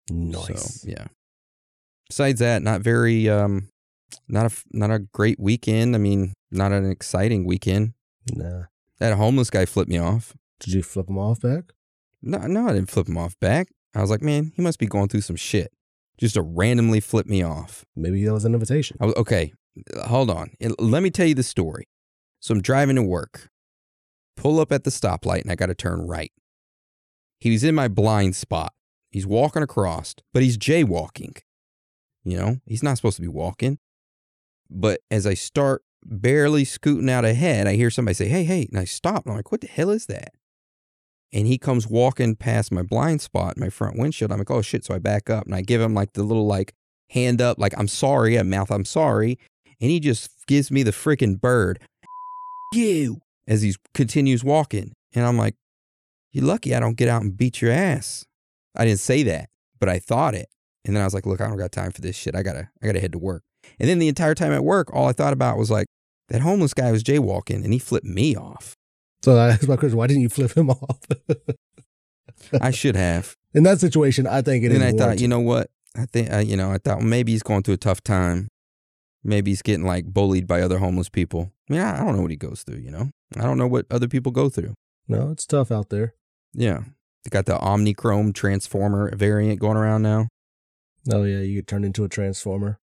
[0.10, 0.82] Nice.
[0.82, 1.08] So, yeah.
[2.08, 3.70] Besides that, not very, um,
[4.28, 5.96] not a not a great weekend.
[5.96, 7.94] I mean, not an exciting weekend.
[8.34, 8.64] Nah.
[9.00, 10.36] That homeless guy flipped me off.
[10.60, 11.74] Did you flip him off back?
[12.22, 13.68] No, no, I didn't flip him off back.
[13.96, 15.72] I was like, man, he must be going through some shit.
[16.18, 17.86] Just to randomly flip me off.
[17.96, 18.98] Maybe that was an invitation.
[19.00, 19.54] I was, okay,
[20.06, 20.52] hold on.
[20.78, 21.88] Let me tell you the story.
[22.42, 23.50] So I'm driving to work
[24.40, 26.32] pull up at the stoplight and I got to turn right.
[27.40, 28.74] He's in my blind spot.
[29.12, 31.42] He's walking across, but he's jaywalking.
[32.24, 33.80] You know, he's not supposed to be walking.
[34.70, 38.68] But as I start barely scooting out ahead, I hear somebody say, Hey, hey.
[38.72, 39.26] And I stop.
[39.26, 40.34] And I'm like, What the hell is that?
[41.34, 44.32] And he comes walking past my blind spot, my front windshield.
[44.32, 44.86] I'm like, Oh shit.
[44.86, 46.74] So I back up and I give him like the little like
[47.10, 48.40] hand up, like, I'm sorry.
[48.40, 49.38] I mouth, I'm sorry.
[49.82, 51.80] And he just gives me the freaking bird.
[52.74, 54.94] You as he continues walking.
[55.14, 55.56] And I'm like,
[56.32, 58.26] You're lucky I don't get out and beat your ass.
[58.78, 60.48] I didn't say that, but I thought it.
[60.86, 62.36] And then I was like, Look, I don't got time for this shit.
[62.36, 63.44] I gotta, I gotta head to work.
[63.80, 65.88] And then the entire time at work, all I thought about was like,
[66.30, 68.76] that homeless guy was jaywalking and he flipped me off.
[69.24, 69.98] So that's my question.
[69.98, 71.02] Why didn't you flip him off?
[72.62, 73.36] I should have.
[73.54, 75.70] In that situation, I think it and I thought, you know what?
[75.98, 78.48] I think, uh, you know, I thought maybe he's going through a tough time.
[79.24, 81.52] Maybe he's getting like bullied by other homeless people.
[81.70, 83.10] I mean, I I don't know what he goes through, you know?
[83.38, 84.74] I don't know what other people go through.
[85.08, 86.14] no, it's tough out there.
[86.54, 86.80] Yeah.
[87.24, 90.28] They got the Omnichrome Transformer variant going around now.
[91.12, 92.80] Oh yeah, you get turned into a transformer,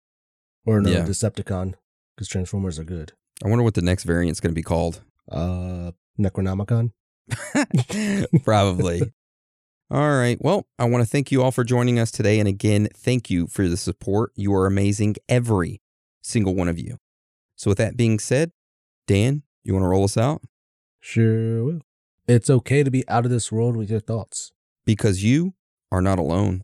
[0.66, 1.06] or no, Yeah.
[1.06, 1.74] Decepticon,
[2.16, 3.14] because transformers are good.
[3.44, 5.02] I wonder what the next variant's going to be called.
[5.32, 6.92] Uh, Necronomicon.
[8.44, 9.02] Probably.
[9.92, 10.38] all right.
[10.40, 12.40] Well, I want to thank you all for joining us today.
[12.40, 14.32] And again, thank you for the support.
[14.36, 15.82] You are amazing, every
[16.22, 16.98] single one of you.
[17.56, 18.52] So, with that being said,
[19.08, 20.44] Dan, you want to roll us out?
[21.02, 21.82] Sure will.
[22.28, 24.52] It's okay to be out of this world with your thoughts.
[24.86, 25.56] Because you
[25.92, 26.62] are not alone.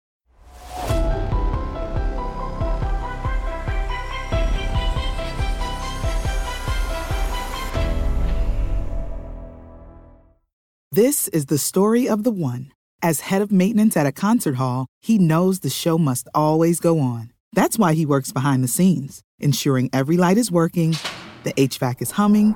[10.93, 12.71] This is the story of the one.
[13.01, 16.99] As head of maintenance at a concert hall, he knows the show must always go
[16.99, 17.31] on.
[17.53, 20.97] That's why he works behind the scenes, ensuring every light is working,
[21.43, 22.55] the HVAC is humming,